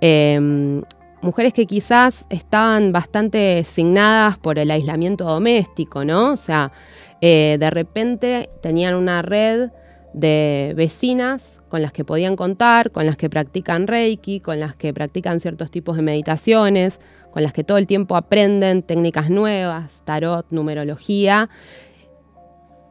Eh, 0.00 0.82
mujeres 1.20 1.52
que 1.52 1.66
quizás 1.66 2.24
estaban 2.28 2.90
bastante 2.90 3.62
signadas 3.62 4.36
por 4.36 4.58
el 4.58 4.68
aislamiento 4.72 5.24
doméstico, 5.24 6.04
¿no? 6.04 6.32
O 6.32 6.36
sea, 6.36 6.72
eh, 7.20 7.56
de 7.60 7.70
repente 7.70 8.50
tenían 8.60 8.96
una 8.96 9.22
red 9.22 9.70
de 10.12 10.74
vecinas 10.76 11.60
con 11.68 11.82
las 11.82 11.92
que 11.92 12.04
podían 12.04 12.36
contar, 12.36 12.90
con 12.90 13.06
las 13.06 13.16
que 13.16 13.30
practican 13.30 13.86
Reiki, 13.86 14.40
con 14.40 14.60
las 14.60 14.76
que 14.76 14.92
practican 14.92 15.40
ciertos 15.40 15.70
tipos 15.70 15.96
de 15.96 16.02
meditaciones, 16.02 17.00
con 17.30 17.42
las 17.42 17.52
que 17.52 17.64
todo 17.64 17.78
el 17.78 17.86
tiempo 17.86 18.16
aprenden 18.16 18.82
técnicas 18.82 19.30
nuevas, 19.30 20.02
tarot, 20.04 20.46
numerología. 20.50 21.48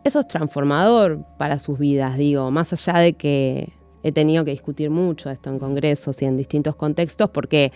Eso 0.03 0.21
es 0.21 0.27
transformador 0.27 1.23
para 1.37 1.59
sus 1.59 1.77
vidas, 1.77 2.17
digo, 2.17 2.49
más 2.49 2.73
allá 2.73 2.99
de 2.99 3.13
que 3.13 3.71
he 4.03 4.11
tenido 4.11 4.43
que 4.43 4.51
discutir 4.51 4.89
mucho 4.89 5.29
esto 5.29 5.51
en 5.51 5.59
congresos 5.59 6.19
y 6.23 6.25
en 6.25 6.37
distintos 6.37 6.75
contextos, 6.75 7.29
porque 7.29 7.71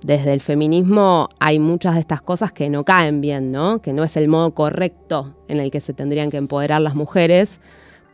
desde 0.00 0.32
el 0.32 0.40
feminismo 0.40 1.28
hay 1.40 1.58
muchas 1.58 1.94
de 1.94 2.00
estas 2.00 2.22
cosas 2.22 2.52
que 2.52 2.68
no 2.68 2.84
caen 2.84 3.20
bien, 3.20 3.50
¿no? 3.50 3.80
Que 3.82 3.92
no 3.92 4.04
es 4.04 4.16
el 4.16 4.28
modo 4.28 4.54
correcto 4.54 5.34
en 5.48 5.58
el 5.58 5.72
que 5.72 5.80
se 5.80 5.92
tendrían 5.92 6.30
que 6.30 6.36
empoderar 6.36 6.80
las 6.82 6.94
mujeres, 6.94 7.58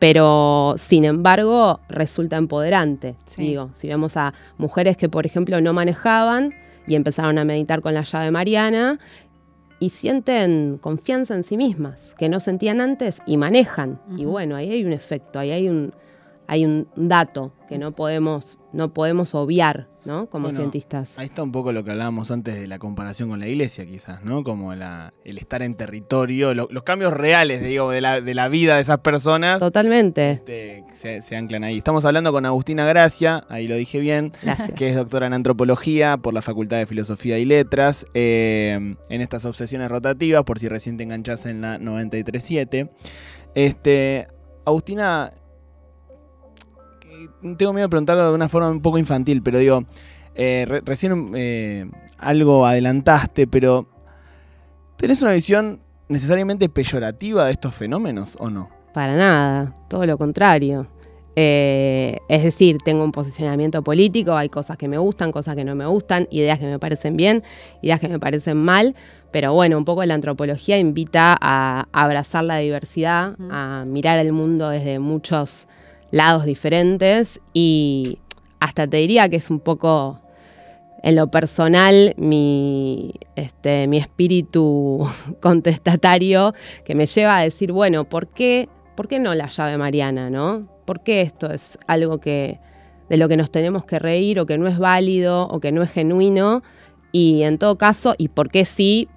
pero 0.01 0.77
sin 0.79 1.05
embargo 1.05 1.79
resulta 1.89 2.39
empoderante. 2.39 3.15
Sí. 3.27 3.43
Digo, 3.43 3.69
si 3.73 3.87
vemos 3.87 4.17
a 4.17 4.33
mujeres 4.57 4.97
que, 4.97 5.09
por 5.11 5.27
ejemplo, 5.27 5.61
no 5.61 5.73
manejaban 5.75 6.55
y 6.87 6.97
empezaron 6.97 7.39
a 7.39 7.45
meditar 7.45 7.83
con 7.83 7.93
la 7.93 8.03
llave 8.03 8.31
mariana 8.31 8.99
y 9.79 9.91
sienten 9.91 10.79
confianza 10.81 11.35
en 11.35 11.45
sí 11.45 11.59
mismas, 11.59 12.15
que 12.19 12.31
no 12.31 12.41
sentían 12.41 12.81
antes 12.81 13.21
y 13.27 13.37
manejan. 13.37 14.01
Uh 14.09 14.13
-huh. 14.13 14.21
Y 14.21 14.25
bueno, 14.25 14.57
ahí 14.57 14.73
hay 14.73 14.85
un 14.85 14.95
efecto, 14.95 15.39
ahí 15.39 15.51
hay 15.51 15.69
un, 15.69 15.93
hay 16.51 16.65
un 16.65 16.89
dato 16.97 17.53
que 17.69 17.79
no 17.79 17.93
podemos, 17.93 18.59
no 18.73 18.93
podemos 18.93 19.37
obviar, 19.37 19.87
¿no? 20.05 20.27
Como 20.29 20.49
bueno, 20.49 20.59
cientistas. 20.59 21.17
Ahí 21.17 21.27
está 21.27 21.45
un 21.45 21.53
poco 21.53 21.71
lo 21.71 21.85
que 21.85 21.93
hablábamos 21.93 22.33
antes 22.33 22.59
de 22.59 22.67
la 22.67 22.81
comparación 22.81 23.29
con 23.29 23.39
la 23.39 23.47
iglesia, 23.47 23.87
quizás, 23.87 24.25
¿no? 24.25 24.43
Como 24.43 24.75
la, 24.75 25.15
el 25.25 25.39
estar 25.39 25.63
en 25.63 25.77
territorio, 25.77 26.53
lo, 26.53 26.67
los 26.69 26.83
cambios 26.83 27.13
reales, 27.13 27.63
digo, 27.63 27.93
de 27.93 28.01
la, 28.01 28.21
de 28.21 28.35
la, 28.35 28.49
vida 28.49 28.75
de 28.75 28.81
esas 28.81 28.99
personas. 28.99 29.61
Totalmente. 29.61 30.33
Este, 30.33 30.83
se, 30.93 31.23
se, 31.23 31.37
anclan 31.37 31.63
ahí. 31.63 31.77
Estamos 31.77 32.05
hablando 32.05 32.33
con 32.33 32.45
Agustina 32.45 32.85
Gracia, 32.85 33.45
ahí 33.49 33.69
lo 33.69 33.77
dije 33.77 34.01
bien, 34.01 34.33
Gracias. 34.43 34.73
que 34.73 34.89
es 34.89 34.97
doctora 34.97 35.29
en 35.29 35.35
antropología 35.35 36.17
por 36.17 36.35
la 36.35 36.43
Facultad 36.43 36.79
de 36.79 36.87
Filosofía 36.87 37.39
y 37.39 37.45
Letras, 37.45 38.07
eh, 38.15 38.97
en 39.09 39.21
estas 39.21 39.45
obsesiones 39.45 39.89
rotativas, 39.89 40.43
por 40.43 40.59
si 40.59 40.67
recién 40.67 40.97
te 40.97 41.05
enganchás 41.05 41.47
en 41.47 41.61
la 41.61 41.79
93.7. 41.79 42.91
Este, 43.55 44.27
Agustina, 44.65 45.33
tengo 47.57 47.73
miedo 47.73 47.87
de 47.87 47.91
preguntarlo 47.91 48.29
de 48.29 48.35
una 48.35 48.49
forma 48.49 48.69
un 48.69 48.83
poco 48.83 48.99
infantil, 48.99 49.43
pero 49.43 49.59
digo, 49.59 49.85
eh, 50.35 50.65
re 50.69 50.81
recién 50.85 51.33
eh, 51.35 51.91
algo 52.19 52.67
adelantaste, 52.67 53.47
pero 53.47 53.87
¿tenés 54.97 55.23
una 55.23 55.33
visión 55.33 55.81
necesariamente 56.09 56.69
peyorativa 56.69 57.47
de 57.47 57.53
estos 57.53 57.75
fenómenos 57.75 58.37
o 58.41 58.51
no? 58.51 58.71
Para 58.93 59.17
nada, 59.17 59.75
todo 59.89 60.05
lo 60.07 60.19
contrario. 60.19 60.89
Eh, 61.37 62.19
es 62.29 62.43
decir, 62.43 62.79
tengo 62.85 63.05
un 63.05 63.13
posicionamiento 63.13 63.83
político, 63.83 64.35
hay 64.35 64.49
cosas 64.49 64.77
que 64.77 64.89
me 64.89 64.99
gustan, 64.99 65.31
cosas 65.31 65.55
que 65.55 65.65
no 65.65 65.75
me 65.75 65.87
gustan, 65.87 66.27
ideas 66.31 66.59
que 66.59 66.67
me 66.67 66.79
parecen 66.79 67.17
bien, 67.17 67.45
ideas 67.83 68.01
que 68.01 68.09
me 68.09 68.19
parecen 68.19 68.57
mal, 68.57 68.95
Pero 69.31 69.55
bueno, 69.55 69.79
un 69.79 69.85
poco 69.85 70.05
la 70.05 70.15
antropología 70.15 70.77
invita 70.79 71.37
a, 71.41 71.87
abrazar 71.93 72.43
la 72.43 72.57
diversidad, 72.59 73.37
a 73.49 73.85
mirar 73.87 74.19
el 74.19 74.33
mundo 74.33 74.69
desde 74.71 74.99
muchos 74.99 75.69
lados 76.11 76.45
diferentes 76.45 77.41
y 77.53 78.19
hasta 78.59 78.87
te 78.87 78.99
diría 78.99 79.29
que 79.29 79.37
es 79.37 79.51
un 79.51 79.61
poco 79.61 80.21
en 81.03 81.17
lo 81.17 81.31
personal 81.31 82.15
mi, 82.17 83.15
este, 83.37 83.87
mi 83.87 83.99
espíritu 83.99 85.07
contestatario 85.41 86.55
que 86.85 86.95
me 86.95 87.07
lleva 87.07 87.39
a 87.39 87.43
decir, 87.43 87.73
bueno, 87.73 88.05
¿por 88.05 88.29
qué, 88.29 88.69
¿por 88.97 89.09
qué 89.09 89.19
no 89.19 89.35
la 89.35 89.49
llave 89.49 89.79
mariana? 89.79 90.31
¿no? 90.31 90.69
¿Por 90.85 91.03
qué 91.03 91.23
esto 91.23 91.51
es 91.51 91.79
algo 91.87 92.19
que, 92.19 92.59
de 93.09 93.17
lo 93.17 93.29
que 93.29 93.37
nos 93.37 93.51
tenemos 93.51 93.85
que 93.85 93.99
reír 93.99 94.41
o 94.41 94.47
que 94.47 94.59
no 94.59 94.69
es 94.69 94.79
válido 94.79 95.49
o 95.49 95.61
que 95.61 95.73
no 95.73 95.83
es 95.83 95.91
genuino? 95.91 96.63
Y 97.13 97.43
en 97.43 97.59
todo 97.59 97.77
caso, 97.77 98.15
¿y 98.19 98.29
por 98.29 98.51
qué 98.51 98.65
sí 98.65 99.09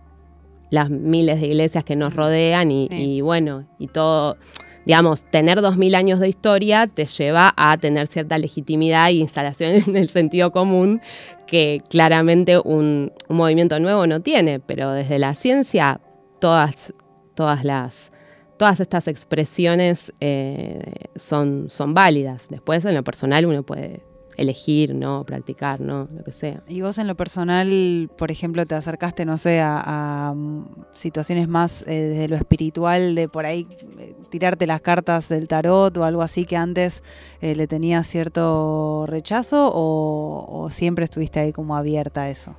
las 0.73 0.89
miles 0.89 1.39
de 1.39 1.47
iglesias 1.47 1.83
que 1.83 1.95
nos 1.95 2.15
rodean 2.15 2.71
y, 2.71 3.21
bueno, 3.21 3.67
y 3.77 3.87
todo, 3.87 4.37
digamos, 4.85 5.23
tener 5.23 5.61
dos 5.61 5.77
mil 5.77 5.95
años 5.95 6.19
de 6.19 6.29
historia 6.29 6.87
te 6.87 7.05
lleva 7.05 7.53
a 7.55 7.77
tener 7.77 8.07
cierta 8.07 8.37
legitimidad 8.37 9.09
e 9.09 9.13
instalación 9.13 9.71
en 9.87 9.95
el 9.95 10.09
sentido 10.09 10.51
común 10.51 11.01
que 11.47 11.81
claramente 11.89 12.57
un, 12.57 13.11
movimiento 13.29 13.79
nuevo 13.79 14.07
no 14.07 14.21
tiene, 14.21 14.59
pero 14.59 14.91
desde 14.91 15.19
la 15.19 15.35
ciencia 15.35 16.01
todas, 16.39 16.93
todas 17.35 17.63
las 17.63 18.11
todas 18.57 18.79
estas 18.79 19.07
expresiones 19.07 20.13
eh, 20.21 20.79
son, 21.15 21.67
son 21.69 21.93
válidas. 21.93 22.47
Después 22.49 22.85
en 22.85 22.95
lo 22.95 23.03
personal 23.03 23.45
uno 23.45 23.63
puede 23.63 24.01
elegir, 24.37 24.95
¿no? 24.95 25.23
Practicar, 25.23 25.79
¿no? 25.79 26.07
Lo 26.15 26.23
que 26.23 26.31
sea. 26.31 26.61
Y 26.67 26.81
vos 26.81 26.97
en 26.97 27.07
lo 27.07 27.15
personal, 27.15 28.09
por 28.17 28.31
ejemplo, 28.31 28.65
te 28.65 28.75
acercaste, 28.75 29.25
no 29.25 29.37
sé, 29.37 29.59
a, 29.61 30.33
mm, 30.35 30.65
situaciones 30.93 31.47
más 31.47 31.83
eh, 31.83 31.93
desde 31.93 32.27
lo 32.27 32.35
espiritual, 32.35 33.15
de 33.15 33.27
por 33.27 33.45
ahí 33.45 33.67
eh, 33.99 34.15
tirarte 34.29 34.67
las 34.67 34.81
cartas 34.81 35.29
del 35.29 35.47
tarot 35.47 35.95
o 35.97 36.03
algo 36.03 36.21
así 36.21 36.45
que 36.45 36.57
antes 36.57 37.03
eh, 37.41 37.55
le 37.55 37.67
tenías 37.67 38.07
cierto 38.07 39.05
rechazo 39.07 39.71
o, 39.73 40.69
siempre 40.71 41.05
estuviste 41.05 41.39
ahí 41.39 41.51
como 41.51 41.75
abierta 41.75 42.23
a 42.23 42.29
eso? 42.29 42.55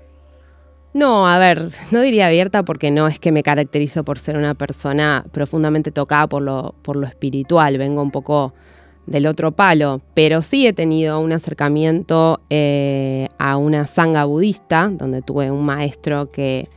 No, 0.93 1.26
a 1.26 1.38
ver, 1.38 1.62
no 1.90 2.00
diría 2.00 2.26
abierta 2.26 2.62
porque 2.62 2.90
no 2.90 3.09
es 3.09 3.19
que 3.19 3.33
me 3.33 3.43
caracterizo 3.43 4.04
por 4.04 4.19
ser 4.19 4.37
una 4.37 4.54
persona 4.54 5.25
profundamente 5.33 5.90
tocada 5.90 6.28
por 6.28 6.43
lo, 6.43 6.75
por 6.83 6.97
lo 6.97 7.07
espiritual. 7.07 7.78
Vengo 7.78 8.02
un 8.02 8.11
poco 8.11 8.52
del 9.07 9.27
otro 9.27 9.53
palo, 9.53 10.01
pero 10.15 10.43
sí 10.43 10.67
he 10.67 10.73
tenido 10.73 11.21
un 11.21 11.33
acercamiento 11.33 12.41
eh, 12.51 13.29
a 13.39 13.57
una 13.57 13.87
sanga 13.87 14.25
budista, 14.25 14.91
donde 14.93 15.23
tuve 15.23 15.51
un 15.51 15.65
maestro 15.65 16.31
que, 16.31 16.69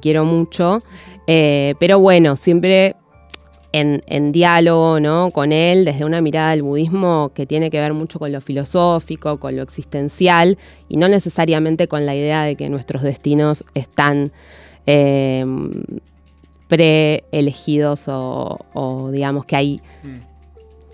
quiero 0.00 0.24
mucho, 0.24 0.82
eh, 1.26 1.74
pero 1.78 2.00
bueno, 2.00 2.36
siempre 2.36 2.96
en, 3.72 4.32
diálogo 4.32 5.00
¿no? 5.00 5.30
con 5.30 5.52
él, 5.52 5.84
desde 5.84 6.06
una 6.06 6.22
mirada 6.22 6.52
del 6.52 6.62
budismo 6.62 7.30
que 7.34 7.46
tiene 7.46 7.70
que 7.70 7.78
ver 7.78 7.92
mucho 7.92 8.18
con 8.18 8.32
lo 8.32 8.40
filosófico, 8.40 9.38
con 9.38 9.54
lo 9.54 9.62
existencial, 9.62 10.56
y 10.88 10.96
no 10.96 11.08
necesariamente 11.08 11.88
con 11.88 12.06
la 12.06 12.14
idea 12.14 12.42
de 12.42 12.56
que 12.56 12.68
nuestros 12.68 13.02
destinos 13.02 13.64
están... 13.74 14.32
Eh, 14.86 15.44
preelegidos 16.68 18.08
o, 18.08 18.58
o 18.72 19.10
digamos 19.12 19.44
que 19.44 19.54
hay 19.54 19.80
mm 20.02 20.35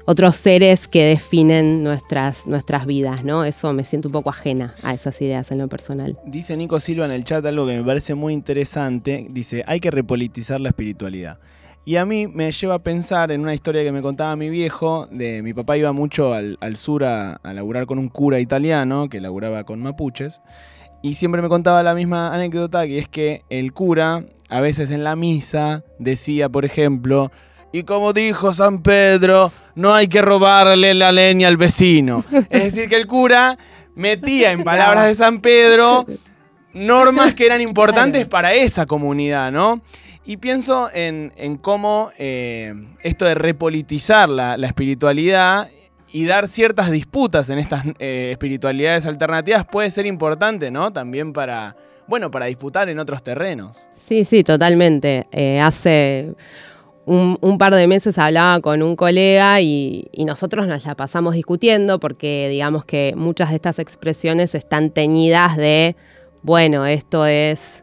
otros 0.04 0.36
seres 0.36 0.88
que 0.88 1.04
definen 1.04 1.82
nuestras, 1.82 2.46
nuestras 2.46 2.86
vidas, 2.86 3.24
¿no? 3.24 3.44
Eso 3.44 3.72
me 3.72 3.84
siento 3.84 4.08
un 4.08 4.12
poco 4.12 4.30
ajena 4.30 4.74
a 4.82 4.94
esas 4.94 5.20
ideas 5.20 5.50
en 5.50 5.58
lo 5.58 5.68
personal. 5.68 6.18
Dice 6.26 6.56
Nico 6.56 6.80
Silva 6.80 7.04
en 7.04 7.12
el 7.12 7.24
chat 7.24 7.44
algo 7.44 7.66
que 7.66 7.76
me 7.76 7.84
parece 7.84 8.14
muy 8.14 8.32
interesante. 8.32 9.26
Dice, 9.30 9.64
hay 9.66 9.80
que 9.80 9.90
repolitizar 9.90 10.60
la 10.60 10.70
espiritualidad. 10.70 11.38
Y 11.84 11.96
a 11.96 12.06
mí 12.06 12.28
me 12.28 12.52
lleva 12.52 12.74
a 12.74 12.78
pensar 12.78 13.32
en 13.32 13.40
una 13.40 13.54
historia 13.54 13.82
que 13.82 13.90
me 13.90 14.02
contaba 14.02 14.36
mi 14.36 14.48
viejo, 14.50 15.08
de 15.10 15.42
mi 15.42 15.52
papá 15.52 15.76
iba 15.76 15.92
mucho 15.92 16.32
al, 16.32 16.76
sur 16.76 17.04
a, 17.04 17.32
a 17.42 17.52
laburar 17.52 17.86
con 17.86 17.98
un 17.98 18.08
cura 18.08 18.38
italiano 18.38 19.08
que 19.08 19.20
laburaba 19.20 19.64
con 19.64 19.80
mapuches. 19.80 20.42
Y 21.02 21.14
siempre 21.14 21.42
me 21.42 21.48
contaba 21.48 21.82
la 21.82 21.96
misma 21.96 22.32
anécdota, 22.32 22.86
que 22.86 22.98
es 22.98 23.08
que 23.08 23.42
el 23.50 23.72
cura, 23.72 24.22
a 24.48 24.60
veces 24.60 24.92
en 24.92 25.02
la 25.02 25.16
misa, 25.16 25.82
decía, 25.98 26.48
por 26.48 26.64
ejemplo, 26.64 27.32
y 27.72 27.84
como 27.84 28.12
dijo 28.12 28.52
San 28.52 28.82
Pedro, 28.82 29.50
no 29.74 29.94
hay 29.94 30.08
que 30.08 30.22
robarle 30.22 30.94
la 30.94 31.10
leña 31.10 31.48
al 31.48 31.56
vecino. 31.56 32.24
Es 32.50 32.64
decir, 32.64 32.88
que 32.88 32.96
el 32.96 33.06
cura 33.06 33.58
metía 33.94 34.52
en 34.52 34.62
palabras 34.62 35.06
de 35.06 35.14
San 35.14 35.40
Pedro 35.40 36.06
normas 36.74 37.34
que 37.34 37.46
eran 37.46 37.60
importantes 37.60 38.26
para 38.26 38.54
esa 38.54 38.86
comunidad, 38.86 39.52
¿no? 39.52 39.82
Y 40.24 40.36
pienso 40.36 40.88
en, 40.92 41.58
cómo 41.60 42.10
eh, 42.18 42.74
esto 43.02 43.24
de 43.24 43.34
repolitizar 43.34 44.28
la, 44.28 44.54
espiritualidad 44.54 45.68
y 46.12 46.26
dar 46.26 46.46
ciertas 46.46 46.90
disputas 46.90 47.50
en 47.50 47.58
estas 47.58 47.84
eh, 47.98 48.28
espiritualidades 48.32 49.06
alternativas 49.06 49.64
puede 49.64 49.90
ser 49.90 50.06
importante, 50.06 50.70
¿no? 50.70 50.92
También 50.92 51.32
para, 51.32 51.74
bueno, 52.06 52.30
para 52.30 52.46
disputar 52.46 52.88
en 52.88 52.98
otros 52.98 53.22
terrenos. 53.22 53.88
Sí, 53.94 54.24
sí, 54.24 54.44
totalmente. 54.44 55.24
Eh, 55.32 55.58
hace 55.58 56.34
un, 57.04 57.58
par 57.58 57.74
de 57.74 57.86
meses 57.86 58.16
hablaba 58.18 58.60
con 58.60 58.82
un 58.82 58.94
colega 58.94 59.60
y, 59.60 60.08
nosotros 60.18 60.66
nos 60.68 60.84
la 60.84 60.94
pasamos 60.94 61.34
discutiendo 61.34 61.98
porque 61.98 62.48
digamos 62.50 62.84
que 62.84 63.14
muchas 63.16 63.50
de 63.50 63.56
estas 63.56 63.78
expresiones 63.78 64.54
están 64.54 64.90
teñidas 64.90 65.56
de, 65.56 65.96
bueno, 66.42 66.86
esto 66.86 67.26
es, 67.26 67.82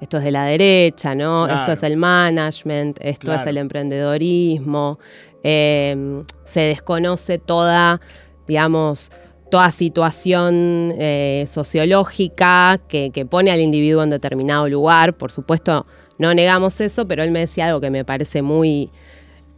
esto 0.00 0.18
es 0.18 0.24
de 0.24 0.30
la 0.30 0.44
derecha, 0.46 1.14
¿no? 1.14 1.46
Esto 1.46 1.72
es 1.72 1.82
el 1.84 1.96
management, 1.96 2.98
esto 3.00 3.32
es 3.32 3.46
el 3.46 3.56
emprendedorismo, 3.56 4.98
em, 5.42 6.24
se 6.44 6.60
desconoce 6.60 7.38
toda, 7.38 8.00
digamos, 8.48 9.12
toda 9.48 9.70
situación 9.70 10.92
eh, 10.98 11.44
sociológica 11.46 12.80
que, 12.88 13.10
que 13.12 13.24
pone 13.26 13.52
al 13.52 13.60
individuo 13.60 14.02
en 14.02 14.10
determinado 14.10 14.68
lugar, 14.68 15.16
por 15.16 15.30
supuesto 15.30 15.86
no 16.18 16.34
negamos 16.34 16.80
eso, 16.80 17.06
pero 17.06 17.22
él 17.22 17.30
me 17.30 17.40
decía 17.40 17.66
algo 17.66 17.80
que 17.80 17.90
me 17.90 18.04
parece 18.04 18.42
muy, 18.42 18.90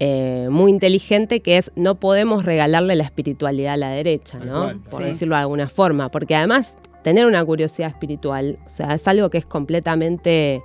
eh, 0.01 0.49
muy 0.51 0.71
inteligente, 0.71 1.41
que 1.41 1.59
es 1.59 1.71
no 1.77 1.97
podemos 1.97 2.45
regalarle 2.45 2.97
la 2.97 3.05
espiritualidad 3.05 3.75
a 3.75 3.77
la 3.77 3.91
derecha, 3.91 4.39
¿no? 4.39 4.81
Por 4.91 5.05
decirlo 5.05 5.37
de 5.37 5.43
alguna 5.43 5.69
forma. 5.69 6.11
Porque 6.11 6.35
además, 6.35 6.77
tener 7.03 7.27
una 7.27 7.45
curiosidad 7.45 7.89
espiritual, 7.89 8.59
o 8.67 8.71
sea, 8.71 8.95
es 8.95 9.07
algo 9.07 9.31
que 9.31 9.39
es 9.39 9.47
completamente, 9.47 10.63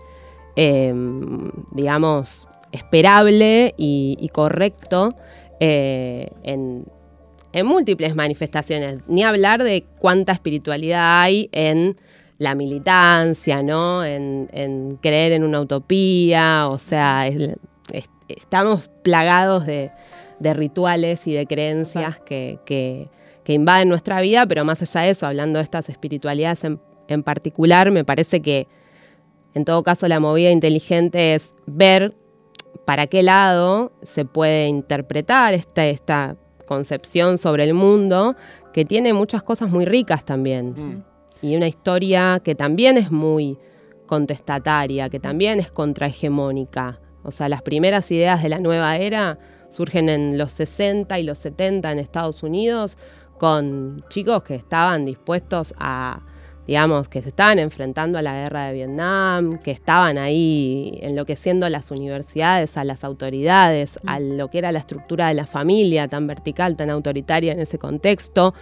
em, 0.56 1.52
digamos, 1.72 2.48
esperable 2.72 3.74
y, 3.78 4.30
correcto 4.34 5.16
eh, 5.60 6.30
en, 6.42 6.86
en 7.54 7.66
múltiples 7.66 8.16
manifestaciones. 8.16 9.08
Ni 9.08 9.24
hablar 9.24 9.64
de 9.64 9.86
cuánta 10.00 10.32
espiritualidad 10.32 11.22
hay 11.22 11.50
en 11.52 11.96
la 12.38 12.56
militancia, 12.56 13.62
¿no? 13.62 14.04
En, 14.04 14.98
creer 15.02 15.34
en 15.34 15.44
una 15.44 15.62
utopía, 15.62 16.68
o 16.70 16.78
sea, 16.78 17.30
estamos 18.28 18.90
plagados 19.04 19.66
de, 19.66 19.92
rituales 20.40 21.26
y 21.26 21.34
de 21.34 21.46
creencias 21.46 22.20
que, 22.20 23.10
invaden 23.48 23.90
nuestra 23.90 24.20
vida, 24.22 24.46
pero 24.46 24.66
más 24.66 24.82
allá 24.82 25.02
de 25.02 25.12
eso, 25.12 25.26
hablando 25.26 25.60
de 25.60 25.64
estas 25.64 25.90
espiritualidades 25.90 26.64
en, 26.64 27.24
particular, 27.24 27.92
me 27.92 28.04
parece 28.04 28.42
que 28.42 28.68
en 29.54 29.66
todo 29.66 29.84
caso 29.84 30.08
la 30.08 30.20
movida 30.20 30.50
inteligente 30.50 31.36
es 31.36 31.54
ver 31.68 32.16
para 32.86 33.06
qué 33.08 33.22
lado 33.22 33.94
se 34.02 34.26
puede 34.26 34.68
interpretar 34.68 35.54
esta, 35.54 35.86
esta 35.86 36.36
concepción 36.66 37.38
sobre 37.38 37.64
el 37.66 37.76
mundo, 37.76 38.36
que 38.74 38.84
tiene 38.84 39.14
muchas 39.14 39.44
cosas 39.44 39.70
muy 39.70 39.86
ricas 39.86 40.26
también. 40.26 40.72
Mm 40.72 41.13
y 41.44 41.58
una 41.58 41.68
historia 41.68 42.42
que 42.44 42.56
también 42.56 42.98
es 42.98 43.12
muy 43.12 43.60
contestataria, 44.08 45.10
que 45.10 45.20
también 45.20 45.60
es 45.60 45.72
contrahegemónica. 45.72 47.00
O 47.24 47.32
sea, 47.32 47.50
las 47.50 47.62
primeras 47.62 48.10
ideas 48.12 48.42
de 48.42 48.50
la 48.50 48.60
nueva 48.60 48.96
era 48.98 49.38
surgen 49.70 50.08
en 50.08 50.38
los 50.38 50.54
60 50.54 51.20
y 51.20 51.24
los 51.24 51.38
70 51.40 51.92
en 51.92 52.00
Estados 52.00 52.44
Unidos 52.44 52.98
con 53.38 54.06
chicos 54.10 54.44
que 54.44 54.56
estaban 54.56 55.06
dispuestos 55.06 55.74
a, 55.78 56.22
digamos, 56.66 57.10
que 57.10 57.22
se 57.22 57.30
estaban 57.30 57.60
enfrentando 57.60 58.18
a 58.18 58.22
la 58.22 58.34
guerra 58.34 58.68
de 58.68 58.74
Vietnam, 58.74 59.58
que 59.58 59.72
estaban 59.72 60.18
ahí 60.18 60.98
enloqueciendo 61.02 61.66
a 61.66 61.70
las 61.70 61.92
universidades, 61.92 62.78
a 62.78 62.86
las 62.86 63.04
autoridades, 63.04 64.00
a 64.06 64.22
lo 64.22 64.50
que 64.50 64.60
era 64.60 64.72
la 64.72 64.80
estructura 64.80 65.28
de 65.28 65.34
la 65.34 65.46
familia 65.46 66.08
tan 66.08 66.26
vertical, 66.26 66.78
tan 66.78 66.90
autoritaria 66.90 67.52
en 67.52 67.60
ese 67.60 67.80
contexto, 67.80 68.54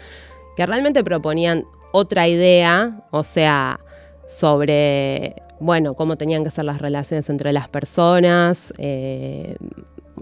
que 0.56 0.65
realmente 0.65 1.04
proponían 1.04 1.65
otra 1.91 2.27
idea, 2.27 3.01
o 3.12 3.23
sea, 3.23 3.80
sobre, 4.27 5.36
bueno, 5.60 5.93
cómo 5.93 6.15
tenían 6.15 6.43
que 6.43 6.51
ser 6.51 6.65
las 6.65 6.82
relaciones 6.82 7.30
entre 7.30 7.51
las 7.54 7.67
personas, 7.67 8.73
eh, 8.77 9.56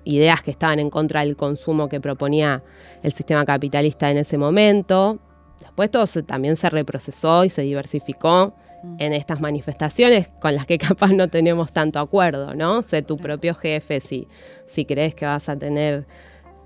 ideas 0.03 0.41
que 0.41 0.51
estaban 0.51 0.79
en 0.79 0.89
contra 0.89 1.21
del 1.21 1.35
consumo 1.35 1.89
que 1.89 1.99
proponía 1.99 2.63
el 3.03 3.11
sistema 3.11 3.45
capitalista 3.45 4.09
en 4.09 4.17
ese 4.17 4.37
momento. 4.37 5.19
Después 5.59 5.91
todo 5.91 6.05
también 6.23 6.55
se 6.55 6.69
reprocesó 6.69 7.43
y 7.43 7.49
se 7.49 7.61
diversificó 7.63 8.53
Mm. 8.81 8.95
en 8.99 9.13
estas 9.13 9.41
manifestaciones 9.41 10.29
con 10.39 10.55
las 10.55 10.65
que 10.65 10.77
capaz 10.95 11.11
no 11.11 11.27
tenemos 11.27 11.71
tanto 11.71 11.99
acuerdo, 11.99 12.53
¿no? 12.53 12.81
Sé 12.81 13.01
tu 13.01 13.17
propio 13.17 13.53
jefe 13.55 13.99
si, 13.99 14.27
si 14.67 14.85
crees 14.85 15.15
que 15.15 15.25
vas 15.25 15.49
a 15.49 15.57
tener, 15.57 16.05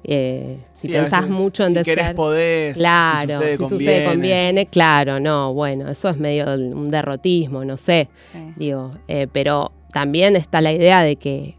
eh, 0.04 0.58
si 0.76 0.88
Sí, 0.88 0.94
pensás 0.94 1.22
veces, 1.22 1.36
mucho 1.36 1.64
en 1.64 1.70
si 1.70 1.76
desear... 1.76 1.98
querés 1.98 2.14
podés, 2.14 2.78
Claro, 2.78 3.28
si 3.28 3.34
sucede, 3.34 3.52
si 3.58 3.64
conviene. 3.64 3.94
sucede 3.94 4.06
conviene, 4.06 4.66
claro, 4.68 5.20
no, 5.20 5.54
bueno, 5.54 5.90
eso 5.90 6.10
es 6.10 6.18
medio 6.18 6.46
un 6.56 6.90
derrotismo, 6.90 7.64
no 7.66 7.78
sé, 7.78 8.10
Sí. 8.32 8.40
digo, 8.58 8.92
eh, 9.08 9.28
pero 9.32 9.72
también 9.92 10.36
está 10.36 10.60
la 10.62 10.72
idea 10.72 11.02
de 11.04 11.16
que 11.16 11.56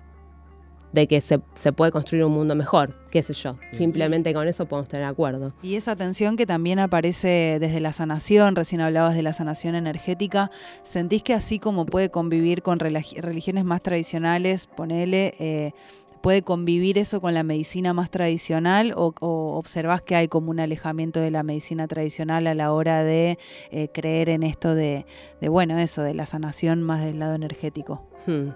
de 0.92 1.08
que 1.08 1.20
se, 1.20 1.40
se 1.54 1.72
puede 1.72 1.90
construir 1.90 2.24
un 2.24 2.30
mundo 2.30 2.54
mejor, 2.54 2.94
qué 3.10 3.20
sé 3.24 3.32
yo. 3.34 3.56
Simplemente 3.72 4.32
con 4.32 4.46
eso 4.46 4.66
podemos 4.66 4.88
tener 4.88 5.04
acuerdo. 5.06 5.52
Y 5.60 5.74
esa 5.74 5.96
tensión 5.96 6.36
que 6.36 6.46
también 6.46 6.78
aparece 6.78 7.58
desde 7.58 7.80
la 7.80 7.92
sanación, 7.92 8.54
recién 8.54 8.80
hablabas 8.80 9.16
de 9.16 9.22
la 9.24 9.32
sanación 9.32 9.74
energética, 9.74 10.52
¿sentís 10.84 11.24
que 11.24 11.34
así 11.34 11.58
como 11.58 11.84
puede 11.84 12.10
convivir 12.12 12.62
con 12.62 12.78
religi- 12.78 13.20
religiones 13.20 13.64
más 13.64 13.82
tradicionales, 13.82 14.68
ponele, 14.68 15.34
eh, 15.40 15.72
puede 16.24 16.40
convivir 16.40 16.96
eso 16.96 17.20
con 17.20 17.34
la 17.34 17.42
medicina 17.42 17.92
más 17.92 18.10
tradicional 18.10 18.94
o, 18.96 19.12
o 19.20 19.62
que 20.06 20.16
hay 20.16 20.26
como 20.26 20.50
un 20.50 20.58
alejamiento 20.58 21.20
de 21.20 21.30
la 21.30 21.42
medicina 21.42 21.86
tradicional 21.86 22.46
a 22.46 22.54
la 22.54 22.72
hora 22.72 23.04
de 23.04 23.38
eh, 23.70 23.88
creer 23.92 24.30
en 24.30 24.42
esto 24.42 24.74
de, 24.74 25.04
de, 25.42 25.48
bueno, 25.50 25.78
eso, 25.78 26.00
de 26.00 26.14
la 26.14 26.24
sanación 26.24 26.82
más 26.82 27.04
del 27.04 27.18
lado 27.18 27.34
energético? 27.34 28.08
Hmm. 28.26 28.52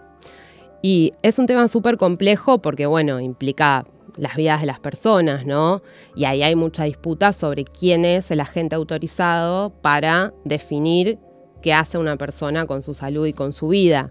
Y 0.81 1.12
es 1.20 1.38
un 1.38 1.44
tema 1.44 1.68
súper 1.68 1.98
complejo 1.98 2.62
porque, 2.62 2.87
bueno, 2.87 3.20
implica 3.20 3.85
las 4.16 4.37
vidas 4.37 4.62
de 4.62 4.66
las 4.66 4.81
personas, 4.81 5.44
¿no? 5.44 5.83
Y 6.16 6.24
ahí 6.24 6.42
hay 6.42 6.57
mucha 6.57 6.85
disputa 6.85 7.35
sobre 7.35 7.64
quién 7.64 8.07
es 8.07 8.31
el 8.31 8.40
agente 8.40 8.76
autorizado 8.76 9.74
para 9.83 10.33
definir 10.42 11.18
qué 11.61 11.74
hace 11.74 11.98
una 11.98 12.16
persona 12.16 12.64
con 12.64 12.81
su 12.81 12.94
salud 12.94 13.26
y 13.26 13.35
con 13.35 13.52
su 13.52 13.68
vida. 13.68 14.11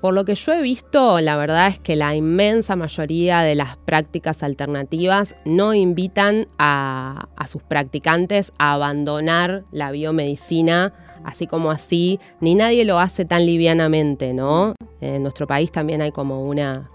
Por 0.00 0.14
lo 0.14 0.24
que 0.24 0.36
yo 0.36 0.52
he 0.52 0.62
visto, 0.62 1.20
la 1.20 1.36
verdad 1.36 1.66
es 1.66 1.80
que 1.80 1.96
la 1.96 2.14
inmensa 2.14 2.76
mayoría 2.76 3.40
de 3.40 3.56
las 3.56 3.76
prácticas 3.78 4.44
alternativas 4.44 5.34
no 5.44 5.74
invitan 5.74 6.46
a, 6.56 7.28
a 7.36 7.46
sus 7.48 7.62
practicantes 7.62 8.52
a 8.58 8.74
abandonar 8.74 9.64
la 9.72 9.90
biomedicina 9.90 10.92
así 11.24 11.46
como 11.48 11.70
así, 11.72 12.20
ni 12.40 12.54
nadie 12.54 12.84
lo 12.84 12.98
hace 13.00 13.24
tan 13.24 13.44
livianamente, 13.44 14.32
¿no? 14.32 14.74
En 15.00 15.22
nuestro 15.22 15.46
país 15.46 15.70
también 15.72 16.00
hay 16.00 16.12
como 16.12 16.44
una, 16.44 16.90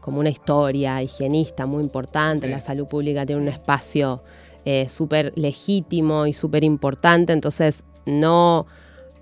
como 0.00 0.18
una 0.18 0.28
historia 0.30 1.00
higienista 1.00 1.64
muy 1.64 1.82
importante, 1.82 2.48
Sí. 2.48 2.52
la 2.52 2.60
salud 2.60 2.86
pública 2.86 3.24
tiene 3.24 3.40
un 3.40 3.48
espacio 3.48 4.22
eh, 4.64 4.88
súper 4.88 5.32
legítimo 5.36 6.26
y 6.26 6.32
súper 6.34 6.64
importante, 6.64 7.32
entonces 7.32 7.84
no, 8.04 8.66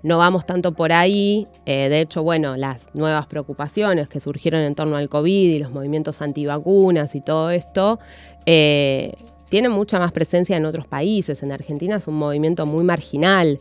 no 0.03 0.17
vamos 0.17 0.45
tanto 0.45 0.73
por 0.73 0.91
ahí. 0.91 1.47
Eh, 1.65 1.89
de 1.89 2.01
hecho, 2.01 2.23
bueno, 2.23 2.57
las 2.57 2.93
nuevas 2.93 3.27
preocupaciones 3.27 4.09
que 4.09 4.19
surgieron 4.19 4.61
en 4.61 4.75
torno 4.75 4.95
al 4.97 5.09
COVID 5.09 5.51
y 5.51 5.59
los 5.59 5.71
movimientos 5.71 6.21
antivacunas 6.21 7.15
y 7.15 7.21
todo 7.21 7.51
esto, 7.51 7.99
eh, 8.45 9.13
tienen 9.49 9.71
mucha 9.71 9.99
más 9.99 10.11
presencia 10.11 10.57
en 10.57 10.65
otros 10.65 10.87
países. 10.87 11.43
En 11.43 11.51
Argentina 11.51 11.97
es 11.97 12.07
un 12.07 12.15
movimiento 12.15 12.65
muy 12.65 12.83
marginal. 12.83 13.59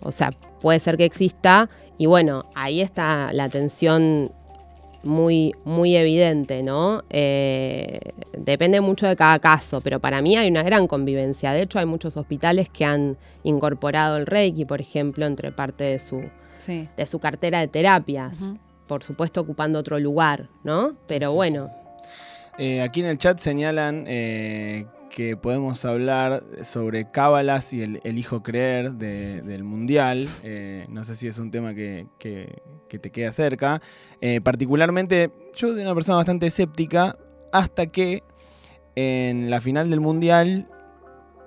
O 0.00 0.12
sea, 0.12 0.30
puede 0.60 0.80
ser 0.80 0.96
que 0.96 1.04
exista. 1.04 1.68
Y 1.98 2.06
bueno, 2.06 2.44
ahí 2.54 2.80
está 2.80 3.32
la 3.32 3.48
tensión 3.48 4.30
muy, 5.06 5.54
muy 5.64 5.96
evidente, 5.96 6.62
¿no? 6.62 7.02
Eh, 7.10 7.98
depende 8.36 8.80
mucho 8.80 9.06
de 9.06 9.16
cada 9.16 9.38
caso, 9.38 9.80
pero 9.80 10.00
para 10.00 10.20
mí 10.22 10.36
hay 10.36 10.48
una 10.50 10.62
gran 10.62 10.86
convivencia. 10.86 11.52
De 11.52 11.62
hecho, 11.62 11.78
hay 11.78 11.86
muchos 11.86 12.16
hospitales 12.16 12.68
que 12.68 12.84
han 12.84 13.16
incorporado 13.42 14.16
el 14.16 14.26
Reiki, 14.26 14.64
por 14.64 14.80
ejemplo, 14.80 15.26
entre 15.26 15.52
parte 15.52 15.84
de 15.84 15.98
su, 15.98 16.22
Sí. 16.58 16.88
de 16.96 17.06
su 17.06 17.18
cartera 17.18 17.60
de 17.60 17.68
terapias. 17.68 18.38
Por 18.86 19.02
supuesto, 19.04 19.40
ocupando 19.40 19.78
otro 19.78 19.98
lugar, 19.98 20.48
¿no? 20.64 20.94
Pero 21.06 21.26
Sí, 21.28 21.32
sí, 21.32 21.36
bueno, 21.36 21.70
Eh, 22.58 22.80
aquí 22.80 23.00
en 23.00 23.06
el 23.06 23.18
chat 23.18 23.38
señalan 23.38 24.04
eh, 24.08 24.86
que 25.16 25.34
podemos 25.34 25.82
hablar 25.86 26.44
sobre 26.62 27.10
cábalas 27.10 27.72
y 27.72 27.80
el, 27.80 28.00
el 28.04 28.18
hijo 28.18 28.42
creer 28.42 28.92
de- 28.96 29.40
del 29.40 29.64
mundial. 29.64 30.28
Eh, 30.42 30.84
no 30.90 31.04
sé 31.04 31.16
si 31.16 31.26
es 31.26 31.38
un 31.38 31.50
tema 31.50 31.72
que, 31.72 32.06
que- 32.18 32.60
que 32.86 32.98
te 32.98 33.10
queda 33.10 33.32
cerca. 33.32 33.80
Eh, 34.20 34.42
particularmente, 34.42 35.30
yo 35.54 35.72
soy 35.72 35.80
una 35.80 35.94
persona 35.94 36.16
bastante 36.18 36.44
escéptica 36.48 37.16
hasta 37.50 37.86
que 37.86 38.24
en 38.94 39.48
la 39.48 39.62
final 39.62 39.88
del 39.88 40.00
mundial, 40.00 40.68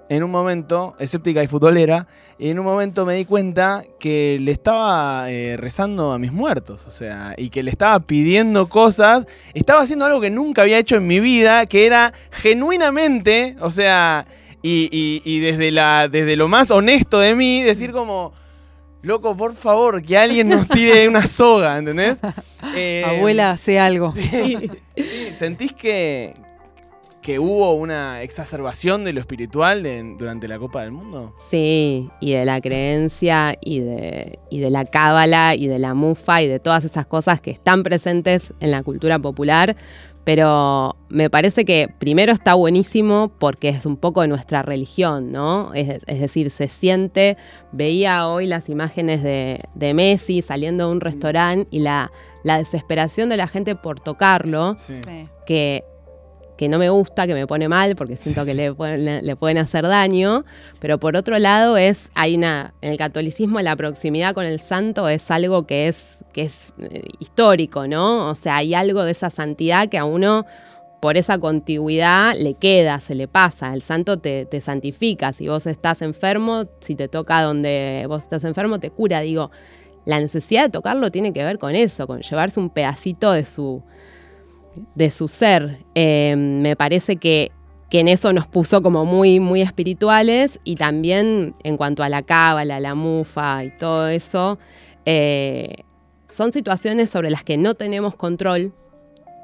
en 0.09 0.23
un 0.23 0.31
momento, 0.31 0.95
escéptica 0.99 1.43
y 1.43 1.47
futbolera, 1.47 2.07
y 2.39 2.49
en 2.49 2.57
un 2.59 2.65
momento 2.65 3.05
me 3.05 3.13
di 3.13 3.25
cuenta 3.25 3.83
que 3.99 4.37
le 4.41 4.51
estaba 4.51 5.29
eh, 5.31 5.55
rezando 5.55 6.11
a 6.11 6.17
mis 6.17 6.31
muertos, 6.31 6.87
o 6.87 6.91
sea, 6.91 7.35
y 7.37 7.49
que 7.49 7.61
le 7.61 7.69
estaba 7.69 7.99
pidiendo 7.99 8.67
cosas 8.67 9.27
estaba 9.53 9.81
haciendo 9.81 10.05
algo 10.05 10.19
que 10.19 10.31
nunca 10.31 10.63
había 10.63 10.79
hecho 10.79 10.95
en 10.95 11.05
mi 11.05 11.19
vida, 11.19 11.67
que 11.67 11.85
era 11.85 12.11
genuinamente, 12.31 13.55
o 13.61 13.71
sea, 13.71 14.25
y, 14.61 14.89
y- 14.91 15.21
y 15.23 15.39
desde, 15.39 15.71
la, 15.71 16.07
desde 16.09 16.35
lo 16.35 16.47
más 16.47 16.71
honesto 16.71 17.19
de 17.19 17.35
mí, 17.35 17.61
decir 17.63 17.91
como, 17.91 18.33
loco, 19.01 19.37
por 19.37 19.53
favor, 19.53 20.01
que 20.03 20.17
alguien 20.17 20.49
nos 20.49 20.67
tire 20.67 21.07
una 21.07 21.27
soga, 21.27 21.77
¿entendés? 21.77 22.19
Eh, 22.75 23.03
Abuela, 23.07 23.51
hace 23.51 23.79
algo. 23.79 24.11
Sí, 24.15 24.57
sí, 24.97 25.33
¿Sentís 25.33 25.71
que, 25.71 26.33
que 27.21 27.37
hubo 27.39 27.73
una 27.73 28.21
exacerbación 28.21 29.03
de 29.03 29.13
lo 29.13 29.19
espiritual 29.19 29.85
en- 29.85 30.17
durante 30.17 30.47
la 30.47 30.57
Copa 30.57 30.81
del 30.83 30.91
Mundo? 30.91 31.35
Sí, 31.49 32.09
y 32.21 32.31
de 32.31 32.45
la 32.45 32.61
creencia 32.61 33.55
y 33.61 33.79
de, 33.81 34.39
y 34.49 34.59
de 34.59 34.69
la 34.69 34.85
cábala 34.85 35.55
y 35.55 35.67
de 35.67 35.79
la 35.79 35.93
mufa 35.95 36.41
y 36.41 36.47
de 36.47 36.59
todas 36.59 36.83
esas 36.85 37.05
cosas 37.05 37.41
que 37.41 37.51
están 37.51 37.83
presentes 37.83 38.53
en 38.59 38.71
la 38.71 38.83
cultura 38.83 39.19
popular. 39.19 39.75
Pero 40.25 40.95
me 41.09 41.29
parece 41.29 41.65
que 41.65 41.87
primero 41.97 42.31
está 42.33 42.53
buenísimo 42.53 43.31
porque 43.39 43.69
es 43.69 43.85
un 43.87 43.97
poco 43.97 44.21
de 44.21 44.27
nuestra 44.27 44.61
religión, 44.61 45.31
¿no? 45.31 45.73
Es, 45.73 45.99
es 46.05 46.19
decir, 46.19 46.51
se 46.51 46.67
siente, 46.67 47.35
veía 47.71 48.27
hoy 48.27 48.45
las 48.45 48.69
imágenes 48.69 49.23
de, 49.23 49.61
de 49.73 49.93
Messi 49.93 50.41
saliendo 50.43 50.85
de 50.87 50.91
un 50.91 51.01
restaurante 51.01 51.67
y 51.71 51.79
la, 51.79 52.11
la 52.43 52.59
desesperación 52.59 53.29
de 53.29 53.37
la 53.37 53.47
gente 53.47 53.75
por 53.75 53.99
tocarlo 53.99 54.75
Sí. 54.75 54.95
Sí. 55.07 55.27
que, 55.47 55.83
que 56.59 56.67
no 56.67 56.77
me 56.77 56.89
gusta, 56.89 57.25
que 57.25 57.33
me 57.33 57.47
pone 57.47 57.69
mal, 57.69 57.95
porque 57.95 58.17
siento 58.17 58.41
que 58.43 58.51
sí. 58.51 58.57
le, 58.57 58.73
pueden- 58.73 59.05
le- 59.05 59.21
le 59.21 59.35
pueden 59.37 59.57
hacer 59.59 59.87
daño. 59.87 60.43
Pero 60.81 60.97
por 60.99 61.15
otro 61.15 61.39
lado, 61.39 61.77
es, 61.77 62.09
hay 62.15 62.35
una, 62.35 62.73
en 62.81 62.91
el 62.91 62.97
catolicismo 62.97 63.61
la 63.61 63.77
proximidad 63.77 64.33
con 64.33 64.43
el 64.45 64.59
santo 64.59 65.07
es 65.07 65.31
algo 65.31 65.65
que 65.65 65.87
es, 65.87 66.17
que 66.33 66.41
es 66.41 66.73
eh, 66.81 67.03
histórico, 67.19 67.87
¿no? 67.87 68.27
O 68.29 68.35
sea, 68.35 68.57
hay 68.57 68.73
algo 68.73 69.03
de 69.03 69.11
esa 69.13 69.29
santidad 69.29 69.87
que 69.87 69.97
a 69.97 70.03
uno, 70.03 70.45
por 70.99 71.15
esa 71.15 71.37
contigüidad, 71.39 72.35
le 72.37 72.55
queda, 72.55 72.99
se 72.99 73.15
le 73.15 73.29
pasa. 73.29 73.73
El 73.73 73.81
santo 73.81 74.19
te, 74.19 74.45
te 74.45 74.59
santifica. 74.59 75.31
Si 75.31 75.47
vos 75.47 75.65
estás 75.65 76.01
enfermo, 76.01 76.65
si 76.81 76.95
te 76.95 77.07
toca 77.07 77.41
donde 77.41 78.03
vos 78.09 78.23
estás 78.23 78.43
enfermo, 78.43 78.79
te 78.81 78.89
cura. 78.91 79.21
Digo, 79.21 79.49
la 80.03 80.19
necesidad 80.19 80.63
de 80.63 80.69
tocarlo 80.71 81.09
tiene 81.09 81.31
que 81.31 81.41
ver 81.45 81.57
con 81.57 81.73
eso, 81.73 82.05
con 82.05 82.19
llevarse 82.19 82.59
un 82.59 82.69
pedacito 82.69 83.31
de 83.31 83.45
su, 83.45 83.81
de 84.95 85.11
su 85.11 85.27
ser. 85.27 85.79
Eh, 85.95 86.35
me 86.35 86.75
parece 86.75 87.17
que, 87.17 87.51
que 87.89 87.99
en 87.99 88.07
eso 88.07 88.33
nos 88.33 88.47
puso 88.47 88.81
como 88.81 89.05
muy, 89.05 89.39
muy 89.39 89.61
espirituales 89.61 90.59
y 90.63 90.75
también 90.75 91.55
en 91.63 91.77
cuanto 91.77 92.03
a 92.03 92.09
la 92.09 92.23
cábala, 92.23 92.79
la 92.79 92.95
mufa 92.95 93.63
y 93.63 93.71
todo 93.77 94.07
eso, 94.07 94.59
eh, 95.05 95.83
son 96.27 96.53
situaciones 96.53 97.09
sobre 97.09 97.29
las 97.31 97.43
que 97.43 97.57
no 97.57 97.73
tenemos 97.73 98.15
control 98.15 98.73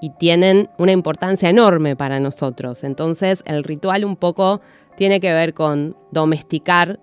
y 0.01 0.11
tienen 0.11 0.69
una 0.77 0.91
importancia 0.91 1.49
enorme 1.49 1.95
para 1.95 2.19
nosotros. 2.19 2.83
Entonces 2.83 3.43
el 3.45 3.63
ritual 3.63 4.05
un 4.05 4.15
poco 4.15 4.61
tiene 4.95 5.19
que 5.19 5.33
ver 5.33 5.53
con 5.53 5.95
domesticar 6.11 6.99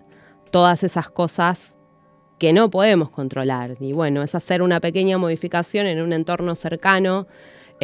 todas 0.50 0.82
esas 0.84 1.10
cosas 1.10 1.74
que 2.38 2.52
no 2.52 2.70
podemos 2.70 3.10
controlar. 3.10 3.76
Y 3.80 3.92
bueno, 3.92 4.22
es 4.22 4.34
hacer 4.34 4.62
una 4.62 4.80
pequeña 4.80 5.18
modificación 5.18 5.86
en 5.86 6.02
un 6.02 6.12
entorno 6.12 6.54
cercano 6.54 7.26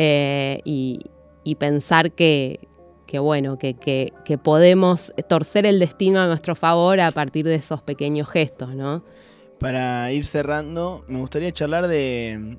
eh, 0.00 0.60
y, 0.64 1.00
y 1.42 1.56
pensar 1.56 2.12
que, 2.12 2.68
que 3.06 3.18
bueno, 3.18 3.58
que, 3.58 3.74
que- 3.74 4.12
que 4.24 4.38
podemos 4.38 5.12
torcer 5.28 5.66
el 5.66 5.80
destino 5.80 6.20
a 6.20 6.26
nuestro 6.28 6.54
favor 6.54 7.00
a 7.00 7.10
partir 7.10 7.44
de 7.46 7.56
esos 7.56 7.82
pequeños 7.82 8.28
gestos, 8.30 8.76
¿no? 8.76 9.02
Para 9.58 10.12
ir 10.12 10.24
cerrando, 10.24 11.00
me 11.08 11.18
gustaría 11.18 11.50
charlar 11.50 11.88
de, 11.88 12.58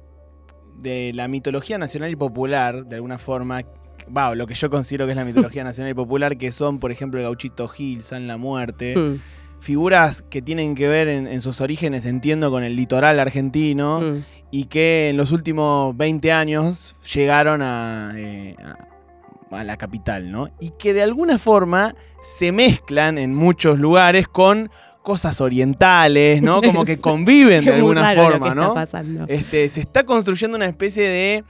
de 0.79 1.11
la 1.13 1.29
mitología 1.29 1.77
nacional 1.77 2.11
y 2.11 2.17
popular, 2.17 2.85
de 2.85 2.95
alguna 2.95 3.17
forma. 3.17 3.61
Va, 4.15 4.33
lo 4.35 4.47
que 4.47 4.53
yo 4.55 4.69
considero 4.69 5.05
que 5.05 5.11
es 5.11 5.17
la 5.17 5.23
mitología 5.23 5.63
nacional 5.71 5.91
y 5.91 5.93
popular, 5.95 6.37
que 6.37 6.51
son, 6.51 6.79
por 6.79 6.91
ejemplo, 6.91 7.19
el 7.21 7.25
gauchito 7.25 7.67
Gil, 7.69 8.03
San 8.03 8.27
La 8.27 8.35
Muerte. 8.37 8.97
Mm, 8.97 9.15
Figuras 9.59 10.23
que 10.29 10.41
tienen 10.41 10.75
que 10.75 10.87
ver 10.87 11.07
en, 11.07 11.27
en 11.27 11.41
sus 11.41 11.61
orígenes, 11.61 12.05
entiendo, 12.05 12.49
con 12.51 12.63
el 12.63 12.75
litoral 12.75 13.19
argentino 13.19 14.01
mm. 14.01 14.23
y 14.51 14.65
que 14.65 15.09
en 15.09 15.17
los 15.17 15.31
últimos 15.31 15.95
20 15.97 16.31
años 16.31 16.95
llegaron 17.13 17.61
a, 17.61 18.13
eh, 18.15 18.55
a- 18.63 19.57
a 19.59 19.63
la 19.63 19.77
capital, 19.77 20.31
¿no? 20.31 20.49
Y 20.59 20.71
que 20.77 20.93
de 20.93 21.01
alguna 21.01 21.39
forma 21.39 21.95
se 22.21 22.51
mezclan 22.51 23.17
en 23.17 23.33
muchos 23.33 23.79
lugares 23.79 24.27
con 24.27 24.69
cosas 25.01 25.41
orientales, 25.41 26.41
¿no? 26.43 26.61
Como 26.61 26.85
que 26.85 26.97
conviven 27.01 27.65
de 27.65 27.71
alguna 27.73 28.01
forma, 28.31 28.53
¿no? 28.55 28.73
Este, 29.27 29.67
se 29.69 29.81
está 29.81 30.03
construyendo 30.03 30.55
una 30.55 30.67
especie 30.67 31.03
de 31.09 31.43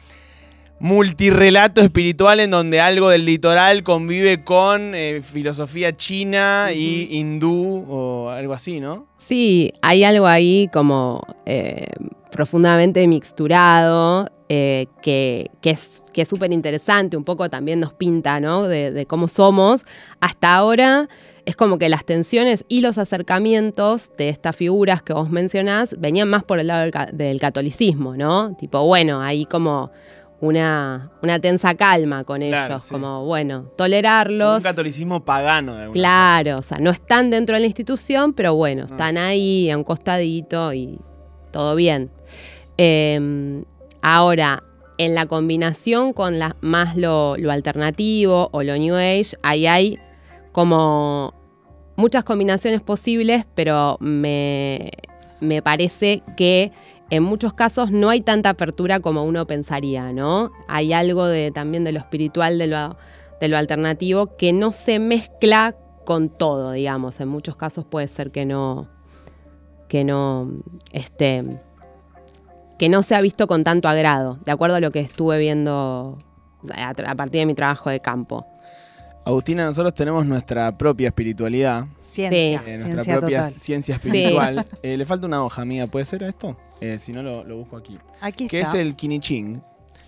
multirrelato 0.80 1.82
espiritual 1.82 2.40
en 2.40 2.52
donde 2.52 2.80
algo 2.82 3.10
del 3.10 3.26
litoral 3.26 3.84
convive 3.84 4.44
con 4.44 4.96
eh, 4.96 5.22
filosofía 5.22 5.96
china 5.96 6.72
y 6.74 7.10
hindú 7.12 7.86
o 7.90 8.30
algo 8.30 8.54
así, 8.54 8.80
¿no? 8.80 9.08
Sí, 9.18 9.74
hay 9.82 10.04
algo 10.04 10.26
ahí 10.26 10.70
como 10.72 11.22
eh, 11.46 11.88
profundamente 12.32 13.06
mixturado, 13.08 14.30
eh, 14.48 14.88
que, 15.02 15.52
que 15.62 15.72
es 15.72 16.02
que 16.14 16.24
es 16.24 16.28
súper 16.28 16.52
interesante, 16.52 17.16
un 17.16 17.24
poco 17.24 17.50
también 17.50 17.80
nos 17.80 17.94
pinta, 17.94 18.40
¿no? 18.40 18.68
De, 18.68 18.92
de 18.92 19.06
cómo 19.06 19.28
somos. 19.28 19.86
Hasta 20.20 20.56
ahora 20.56 21.08
es 21.46 21.56
como 21.56 21.78
que 21.78 21.90
las 21.90 22.06
tensiones 22.06 22.66
y 22.68 22.82
los 22.82 22.98
acercamientos 22.98 24.10
de 24.18 24.30
estas 24.30 24.56
figuras 24.56 25.02
que 25.02 25.14
vos 25.14 25.30
mencionás 25.30 25.96
venían 26.00 26.28
más 26.30 26.44
por 26.44 26.60
el 26.60 26.68
lado 26.68 26.90
del 27.14 27.40
catolicismo, 27.40 28.16
¿no? 28.16 28.56
Tipo, 28.58 28.86
bueno, 28.86 29.22
ahí 29.22 29.46
como 29.46 29.92
una, 30.42 31.12
una 31.22 31.40
tensa 31.40 31.76
calma 31.76 32.24
con 32.24 32.42
Claro, 32.42 32.74
ellos, 32.76 32.84
sí. 32.86 32.92
como, 32.94 33.26
bueno, 33.26 33.64
tolerarlos. 33.76 34.58
Un 34.58 34.64
catolicismo 34.64 35.26
pagano 35.26 35.76
de 35.76 35.82
alguna 35.84 36.00
Claro, 36.00 36.58
o 36.60 36.62
sea, 36.62 36.78
no 36.80 36.92
están 36.92 37.30
dentro 37.30 37.56
de 37.56 37.62
la 37.62 37.66
institución, 37.68 38.34
pero 38.34 38.56
bueno, 38.56 38.86
están 38.86 39.18
ahí 39.18 39.70
a 39.70 39.78
un 39.78 39.84
costadito 39.84 40.74
y 40.74 41.00
todo 41.52 41.76
bien. 41.76 42.10
Eh, 42.78 43.64
ahora, 44.02 44.64
en 44.98 45.16
la 45.16 45.26
combinación 45.26 46.14
con 46.14 46.40
la, 46.40 46.56
más 46.62 46.96
lo, 46.96 47.36
lo 47.38 47.52
alternativo 47.52 48.50
o 48.52 48.64
lo 48.64 48.78
New 48.78 48.96
Age, 48.96 49.36
ahí 49.44 49.66
hay 49.68 49.98
como 50.52 51.34
muchas 51.96 52.24
combinaciones 52.24 52.82
posibles, 52.82 53.46
pero 53.56 53.98
me, 54.00 54.92
me 55.42 55.62
parece 55.62 56.24
que 56.38 56.72
en 57.10 57.24
muchos 57.24 57.54
casos 57.54 57.92
no 57.92 58.10
hay 58.10 58.22
tanta 58.22 58.50
apertura 58.50 59.00
como 59.00 59.24
uno 59.24 59.48
pensaría, 59.48 60.14
¿no? 60.14 60.52
Hay 60.68 60.94
algo 60.94 61.26
de, 61.26 61.52
también 61.52 61.84
de 61.84 61.92
lo 61.92 62.00
espiritual, 62.00 62.58
de 62.58 62.68
lo, 62.68 62.98
de 63.40 63.48
lo 63.48 63.58
alternativo, 63.58 64.38
que 64.38 64.54
no 64.54 64.72
se 64.72 65.00
mezcla 65.00 65.76
con 66.06 66.30
todo, 66.30 66.74
digamos. 66.74 67.20
En 67.20 67.28
muchos 67.28 67.56
casos 67.56 67.86
puede 67.86 68.08
ser 68.08 68.32
que 68.32 68.46
no, 68.46 68.88
que 69.88 70.04
no, 70.04 70.52
este, 70.92 71.44
que 72.78 72.90
no 72.90 73.04
se 73.04 73.16
ha 73.16 73.22
visto 73.22 73.48
con 73.48 73.64
tanto 73.64 73.88
agrado, 73.88 74.38
de 74.46 74.52
acuerdo 74.52 74.76
a 74.76 74.80
lo 74.80 74.92
que 74.92 75.00
estuve 75.00 75.40
viendo 75.40 76.18
a, 76.74 76.90
a 76.90 77.16
partir 77.16 77.40
de 77.40 77.46
mi 77.46 77.56
trabajo 77.56 77.90
de 77.90 78.00
campo. 78.00 78.46
Agustina, 79.26 79.66
nosotros 79.66 79.94
tenemos 79.94 80.26
nuestra 80.26 80.76
propia 80.78 81.10
espiritualidad, 81.10 81.86
Ciencia, 82.02 82.64
eh, 82.66 82.78
nuestra 82.78 82.86
ciencia 82.86 83.20
propia 83.20 83.38
total. 83.40 83.52
ciencia 83.54 83.96
espiritual. 83.96 84.66
Eh, 84.82 84.98
le 84.98 85.06
falta 85.06 85.28
una 85.28 85.44
hoja 85.44 85.66
mía, 85.66 85.88
¿puede 85.88 86.06
ser 86.06 86.24
esto? 86.24 86.58
Eh, 86.82 86.98
si 87.00 87.12
no, 87.12 87.22
lo, 87.24 87.44
lo 87.44 87.58
busco 87.58 87.78
aquí. 87.78 87.98
Aquí 88.22 88.48
Que 88.48 88.60
es 88.62 88.68
está. 88.68 88.80
el 88.80 88.96
Kiniching. 88.96 89.62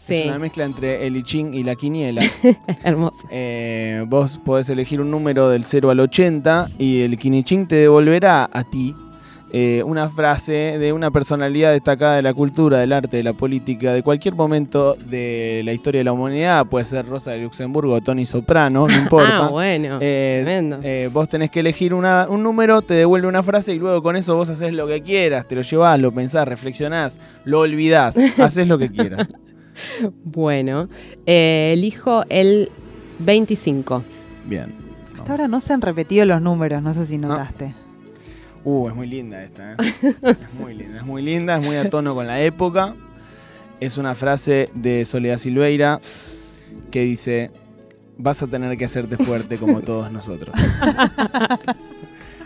Sí. 0.07 0.15
Es 0.15 0.25
una 0.27 0.39
mezcla 0.39 0.65
entre 0.65 1.05
el 1.05 1.15
I 1.17 1.23
Ching 1.23 1.53
y 1.53 1.63
la 1.63 1.75
quiniela. 1.75 2.23
Hermoso. 2.83 3.15
Eh, 3.29 4.03
vos 4.07 4.39
podés 4.43 4.67
elegir 4.69 4.99
un 4.99 5.11
número 5.11 5.49
del 5.49 5.63
0 5.63 5.89
al 5.91 5.99
80 5.99 6.69
y 6.79 7.01
el 7.01 7.17
Kiniching 7.19 7.67
te 7.67 7.75
devolverá 7.75 8.49
a 8.51 8.63
ti 8.63 8.95
eh, 9.53 9.83
una 9.85 10.09
frase 10.09 10.77
de 10.79 10.93
una 10.93 11.11
personalidad 11.11 11.71
destacada 11.73 12.15
de 12.15 12.21
la 12.21 12.33
cultura, 12.33 12.79
del 12.79 12.93
arte, 12.93 13.17
de 13.17 13.23
la 13.23 13.33
política, 13.33 13.93
de 13.93 14.01
cualquier 14.01 14.33
momento 14.35 14.95
de 15.09 15.61
la 15.65 15.73
historia 15.73 15.99
de 15.99 16.05
la 16.05 16.13
humanidad. 16.13 16.65
Puede 16.67 16.85
ser 16.85 17.05
Rosa 17.05 17.31
de 17.31 17.43
Luxemburgo 17.43 17.93
o 17.93 18.01
Tony 18.01 18.25
Soprano, 18.25 18.87
no 18.87 18.93
importa. 18.97 19.45
Ah, 19.45 19.49
bueno. 19.49 19.97
Eh, 20.01 20.41
tremendo. 20.43 20.79
eh, 20.83 21.09
vos 21.11 21.27
tenés 21.27 21.51
que 21.51 21.59
elegir 21.59 21.93
una- 21.93 22.27
un 22.29 22.43
número, 22.43 22.81
te 22.81 22.93
devuelve 22.93 23.27
una 23.27 23.43
frase 23.43 23.73
y 23.73 23.79
luego 23.79 24.01
con 24.01 24.15
eso 24.15 24.35
vos 24.35 24.49
haces 24.49 24.73
lo 24.73 24.87
que 24.87 25.01
quieras, 25.01 25.47
te 25.47 25.55
lo 25.55 25.61
llevás, 25.63 25.99
lo 25.99 26.11
pensás, 26.11 26.47
reflexionás, 26.47 27.19
lo 27.43 27.59
olvidás, 27.59 28.17
haces 28.39 28.67
lo 28.67 28.77
que 28.77 28.89
quieras. 28.89 29.27
Bueno, 30.23 30.87
eh, 31.25 31.71
elijo 31.73 32.23
el 32.29 32.69
25. 33.19 34.03
Bien. 34.45 34.73
Hasta 35.17 35.31
ahora 35.33 35.47
no 35.47 35.59
se 35.61 35.73
han 35.73 35.81
repetido 35.81 36.25
los 36.25 36.41
números, 36.41 36.81
no 36.81 36.93
sé 36.93 37.05
si 37.05 37.17
notaste. 37.17 37.75
Uh, 38.63 38.89
es 38.89 38.95
muy 38.95 39.07
linda 39.07 39.41
esta, 39.43 39.73
¿eh? 39.73 39.75
Es 40.23 40.53
muy 40.53 40.73
linda, 40.75 40.97
es 40.99 41.05
muy 41.05 41.21
linda, 41.21 41.57
es 41.57 41.65
muy 41.65 41.75
a 41.77 41.89
tono 41.89 42.13
con 42.13 42.27
la 42.27 42.41
época. 42.41 42.93
Es 43.79 43.97
una 43.97 44.13
frase 44.13 44.69
de 44.75 45.03
Soledad 45.05 45.37
Silveira 45.39 45.99
que 46.91 47.01
dice, 47.01 47.49
vas 48.17 48.43
a 48.43 48.47
tener 48.47 48.77
que 48.77 48.85
hacerte 48.85 49.17
fuerte 49.17 49.57
como 49.57 49.81
todos 49.81 50.11
nosotros. 50.11 50.53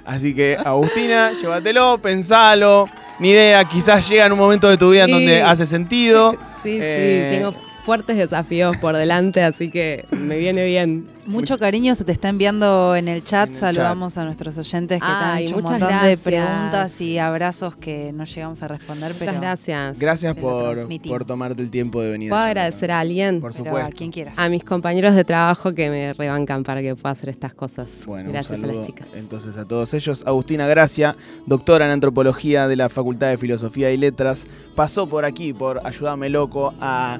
Así 0.05 0.33
que, 0.35 0.55
Agustina, 0.63 1.31
llévatelo, 1.41 1.97
pensalo. 2.01 2.87
Ni 3.19 3.29
idea, 3.31 3.63
quizás 3.65 4.07
llega 4.07 4.25
en 4.25 4.33
un 4.33 4.37
momento 4.39 4.69
de 4.69 4.77
tu 4.77 4.91
vida 4.91 5.01
en 5.03 5.07
Sí. 5.07 5.11
donde 5.13 5.41
hace 5.41 5.65
sentido. 5.65 6.33
Sí, 6.63 6.77
Eh, 6.81 7.29
sí, 7.31 7.37
tengo 7.37 7.53
fuertes 7.85 8.17
desafíos 8.17 8.75
por 8.77 8.95
delante, 8.97 9.43
así 9.43 9.69
que 9.69 10.05
me 10.11 10.37
viene 10.37 10.65
bien. 10.65 11.07
Mucho 11.27 11.57
cariño 11.57 11.95
se 11.95 12.03
te 12.03 12.11
está 12.11 12.29
enviando 12.29 12.95
en 12.95 13.07
el 13.07 13.23
chat. 13.23 13.47
En 13.47 13.53
el 13.55 13.59
Saludamos 13.59 14.15
a 14.17 14.25
nuestros 14.25 14.57
oyentes 14.59 14.99
que 15.01 15.05
te 15.07 15.11
han 15.11 15.23
Ay, 15.37 15.45
hecho 15.45 15.55
un 15.55 15.63
muchas 15.63 15.79
montón 15.79 15.89
de 15.89 16.15
gracias. 16.15 16.19
preguntas 16.19 17.01
y 17.01 17.17
abrazos 17.17 17.75
que 17.75 18.11
no 18.13 18.25
llegamos 18.25 18.61
a 18.61 18.67
responder, 18.67 19.13
pero, 19.17 19.31
Muchas 19.31 19.41
gracias. 19.41 19.99
Gracias 19.99 20.35
por, 20.35 20.87
por 21.07 21.25
tomarte 21.25 21.61
el 21.63 21.71
tiempo 21.71 21.99
de 22.01 22.11
venir. 22.11 22.29
¿Puedo 22.29 22.43
agradecer 22.43 22.91
a 22.91 22.99
alguien? 22.99 23.41
Por 23.41 23.51
pero 23.53 23.63
supuesto. 23.65 23.87
a 23.89 23.91
quien 23.91 24.11
quieras. 24.11 24.37
A 24.37 24.49
mis 24.49 24.63
compañeros 24.63 25.15
de 25.15 25.23
trabajo 25.23 25.73
que 25.73 25.89
me 25.89 26.13
rebancan 26.13 26.63
para 26.63 26.81
que 26.83 26.95
pueda 26.95 27.13
hacer 27.13 27.29
estas 27.29 27.55
cosas. 27.55 27.87
Bueno, 28.05 28.29
Gracias 28.31 28.59
un 28.59 28.65
a 28.65 28.67
las 28.73 28.85
chicas. 28.85 29.07
entonces 29.15 29.57
a 29.57 29.65
todos 29.65 29.93
ellos. 29.95 30.23
Agustina 30.27 30.67
Gracia, 30.67 31.15
doctora 31.47 31.85
en 31.85 31.91
antropología 31.91 32.67
de 32.67 32.75
la 32.75 32.87
Facultad 32.89 33.29
de 33.29 33.37
Filosofía 33.39 33.91
y 33.91 33.97
Letras, 33.97 34.45
pasó 34.75 35.07
por 35.09 35.25
aquí, 35.25 35.53
por 35.53 35.81
Ayúdame 35.87 36.29
Loco, 36.29 36.71
a 36.79 37.19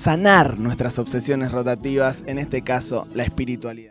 sanar 0.00 0.58
nuestras 0.58 0.98
obsesiones 0.98 1.52
rotativas, 1.52 2.24
en 2.26 2.38
este 2.38 2.62
caso 2.62 3.06
la 3.14 3.22
espiritualidad. 3.22 3.89